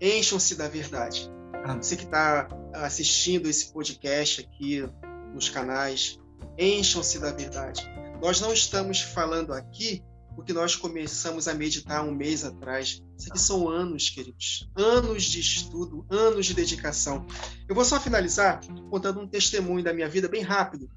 [0.02, 1.32] Encham-se da verdade.
[1.64, 1.78] Ah.
[1.78, 4.86] Você que está assistindo esse podcast aqui
[5.34, 6.20] nos canais,
[6.58, 7.90] encham-se da verdade.
[8.22, 10.04] Nós não estamos falando aqui
[10.36, 13.02] porque nós começamos a meditar um mês atrás.
[13.18, 14.70] Isso aqui são anos, queridos.
[14.76, 17.26] Anos de estudo, anos de dedicação.
[17.68, 20.90] Eu vou só finalizar contando um testemunho da minha vida bem rápido.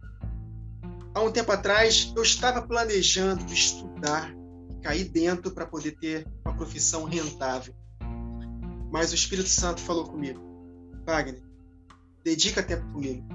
[1.14, 4.34] Há um tempo atrás, eu estava planejando estudar
[4.86, 7.74] cair dentro para poder ter uma profissão rentável.
[8.92, 10.40] Mas o Espírito Santo falou comigo,
[11.04, 11.42] Wagner,
[12.22, 13.26] dedica tempo comigo,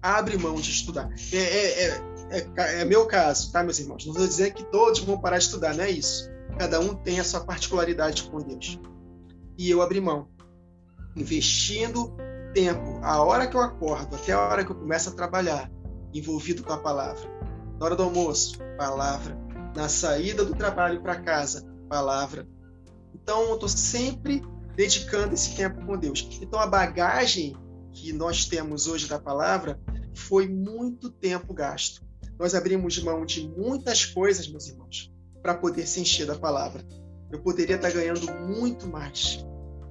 [0.00, 1.10] abre mão de estudar.
[1.30, 4.06] É, é, é, é, é meu caso, tá, meus irmãos?
[4.06, 6.30] Não vou dizer que todos vão parar de estudar, não é isso.
[6.58, 8.78] Cada um tem a sua particularidade com Deus.
[9.56, 10.28] E eu abri mão,
[11.16, 12.16] investindo
[12.54, 15.70] tempo, a hora que eu acordo até a hora que eu começo a trabalhar,
[16.14, 17.28] envolvido com a palavra.
[17.78, 19.48] Na hora do almoço, palavra
[19.78, 22.48] na saída do trabalho para casa, palavra.
[23.14, 24.42] Então, eu estou sempre
[24.74, 26.28] dedicando esse tempo com Deus.
[26.42, 27.56] Então, a bagagem
[27.92, 29.80] que nós temos hoje da palavra
[30.14, 32.04] foi muito tempo gasto.
[32.38, 35.12] Nós abrimos mão de muitas coisas, meus irmãos,
[35.42, 36.84] para poder se encher da palavra.
[37.30, 39.44] Eu poderia estar ganhando muito mais,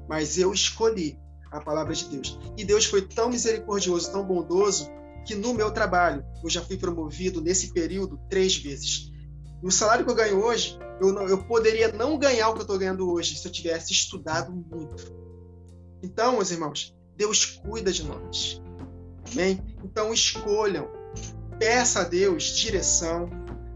[0.07, 1.19] mas eu escolhi
[1.52, 2.40] a palavra de Deus.
[2.57, 4.90] E Deus foi tão misericordioso, tão bondoso,
[5.26, 9.11] que no meu trabalho eu já fui promovido nesse período três vezes.
[9.61, 12.60] E o salário que eu ganho hoje, eu, não, eu poderia não ganhar o que
[12.60, 15.11] eu estou ganhando hoje se eu tivesse estudado muito.
[16.02, 18.61] Então, meus irmãos, Deus cuida de nós.
[19.32, 19.60] Amém?
[19.84, 20.97] Então, escolham.
[21.60, 23.30] Peça a Deus direção.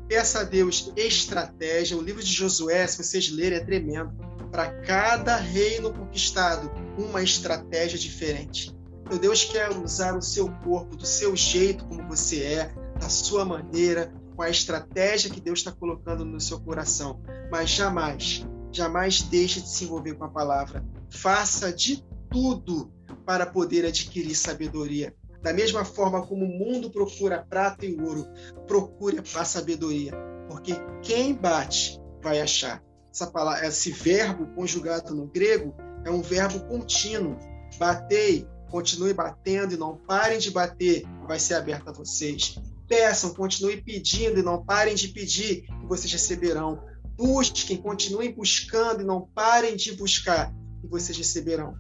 [0.08, 1.98] Peça a Deus estratégia.
[1.98, 4.14] O livro de Josué, se vocês lerem, é tremendo.
[4.52, 8.76] Para cada reino conquistado, uma estratégia diferente.
[9.04, 13.44] Então, Deus quer usar o seu corpo do seu jeito, como você é, da sua
[13.44, 17.22] maneira, com a estratégia que Deus está colocando no seu coração.
[17.50, 20.84] Mas jamais, jamais deixe de se envolver com a palavra.
[21.10, 22.92] Faça de tudo
[23.26, 25.16] para poder adquirir sabedoria.
[25.42, 28.28] Da mesma forma como o mundo procura prata e ouro,
[28.68, 30.14] procure a sabedoria,
[30.48, 32.84] porque quem bate vai achar.
[33.12, 37.38] Essa palavra, esse verbo conjugado no grego é um verbo contínuo.
[37.78, 42.58] Batei, continue batendo e não parem de bater, vai ser aberto a vocês.
[42.88, 46.84] Peçam, continuem pedindo e não parem de pedir, e vocês receberão.
[47.18, 50.54] Busquem, continuem buscando e não parem de buscar,
[50.84, 51.74] e vocês receberão.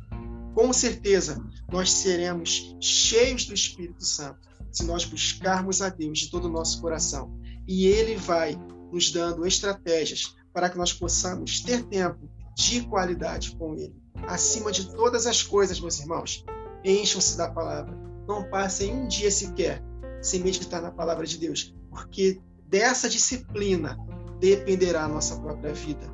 [0.53, 4.40] Com certeza, nós seremos cheios do Espírito Santo
[4.72, 7.38] se nós buscarmos a Deus de todo o nosso coração.
[7.68, 8.57] E Ele vai
[8.91, 13.95] nos dando estratégias para que nós possamos ter tempo de qualidade com Ele.
[14.28, 16.44] Acima de todas as coisas, meus irmãos,
[16.84, 17.98] encham-se da palavra.
[18.28, 19.82] Não passem um dia sequer
[20.22, 23.98] sem meditar na palavra de Deus, porque dessa disciplina
[24.40, 26.07] dependerá a nossa própria vida.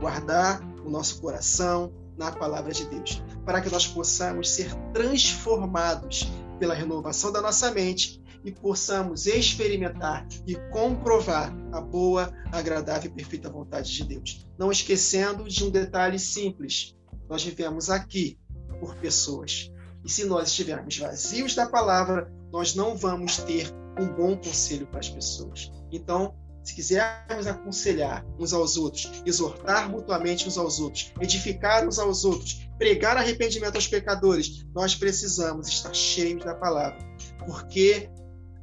[0.00, 6.28] Guardar o nosso coração na palavra de Deus, para que nós possamos ser transformados
[6.58, 13.50] pela renovação da nossa mente e possamos experimentar e comprovar a boa, agradável e perfeita
[13.50, 14.46] vontade de Deus.
[14.58, 16.96] Não esquecendo de um detalhe simples:
[17.28, 18.38] nós vivemos aqui
[18.80, 19.72] por pessoas.
[20.04, 25.00] E se nós estivermos vazios da palavra, nós não vamos ter um bom conselho para
[25.00, 25.72] as pessoas.
[25.90, 26.34] Então,
[26.68, 32.68] se quisermos aconselhar uns aos outros, exortar mutuamente uns aos outros, edificar uns aos outros,
[32.76, 36.98] pregar arrependimento aos pecadores, nós precisamos estar cheios da palavra,
[37.46, 38.10] porque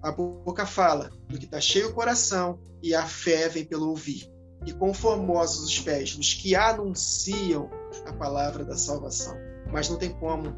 [0.04, 4.32] a boca fala do que está cheio o coração e a fé vem pelo ouvir.
[4.64, 7.70] E conformosos os pés dos que anunciam
[8.06, 9.36] a palavra da salvação.
[9.72, 10.56] Mas não tem como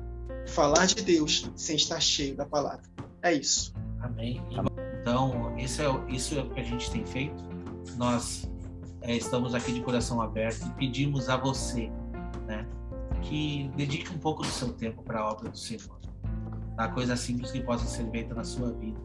[0.47, 2.83] falar de Deus sem estar cheio da palavra.
[3.21, 3.73] É isso.
[4.01, 4.41] Amém.
[5.07, 7.41] Então, isso é, isso é o que a gente tem feito.
[7.95, 8.51] Nós
[8.99, 11.89] é, estamos aqui de coração aberto e pedimos a você
[12.45, 12.67] né,
[13.21, 15.97] que dedique um pouco do seu tempo para a obra do Senhor.
[16.75, 16.89] Tá?
[16.89, 18.99] Coisa simples que possa ser feita na sua vida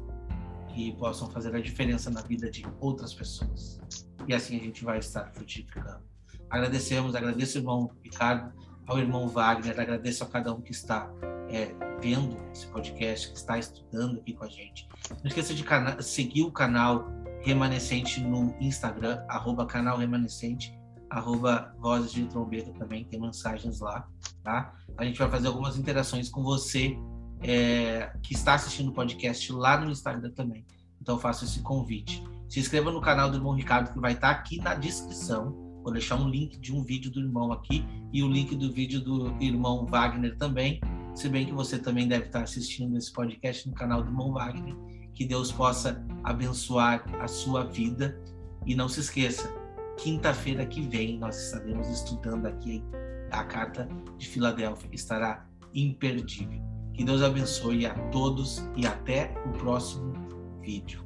[0.75, 3.81] que possam fazer a diferença na vida de outras pessoas.
[4.27, 6.03] E assim a gente vai estar frutificando.
[6.51, 8.53] Agradecemos, agradeço irmão Ricardo,
[8.93, 11.11] ao irmão Wagner, agradeço a cada um que está
[11.49, 14.87] é, vendo esse podcast, que está estudando aqui com a gente.
[15.09, 15.65] Não esqueça de
[16.05, 17.07] seguir o canal
[17.41, 20.79] Remanescente no Instagram, arroba canal Remanescente,
[21.09, 24.07] arroba Vozes de Trombeta também, tem mensagens lá,
[24.43, 24.75] tá?
[24.97, 26.95] A gente vai fazer algumas interações com você
[27.41, 30.67] é, que está assistindo o podcast lá no Instagram também.
[31.01, 32.23] Então faço esse convite.
[32.49, 35.72] Se inscreva no canal do irmão Ricardo, que vai estar aqui na descrição.
[35.83, 39.01] Vou deixar um link de um vídeo do irmão aqui e o link do vídeo
[39.01, 40.81] do irmão Wagner também.
[41.15, 44.75] Se bem que você também deve estar assistindo esse podcast no canal do irmão Wagner.
[45.15, 48.19] Que Deus possa abençoar a sua vida.
[48.65, 49.53] E não se esqueça,
[49.99, 52.83] quinta-feira que vem nós estaremos estudando aqui
[53.31, 53.89] a carta
[54.19, 56.61] de Filadélfia, estará imperdível.
[56.95, 60.13] Que Deus abençoe a todos e até o próximo
[60.61, 61.03] vídeo.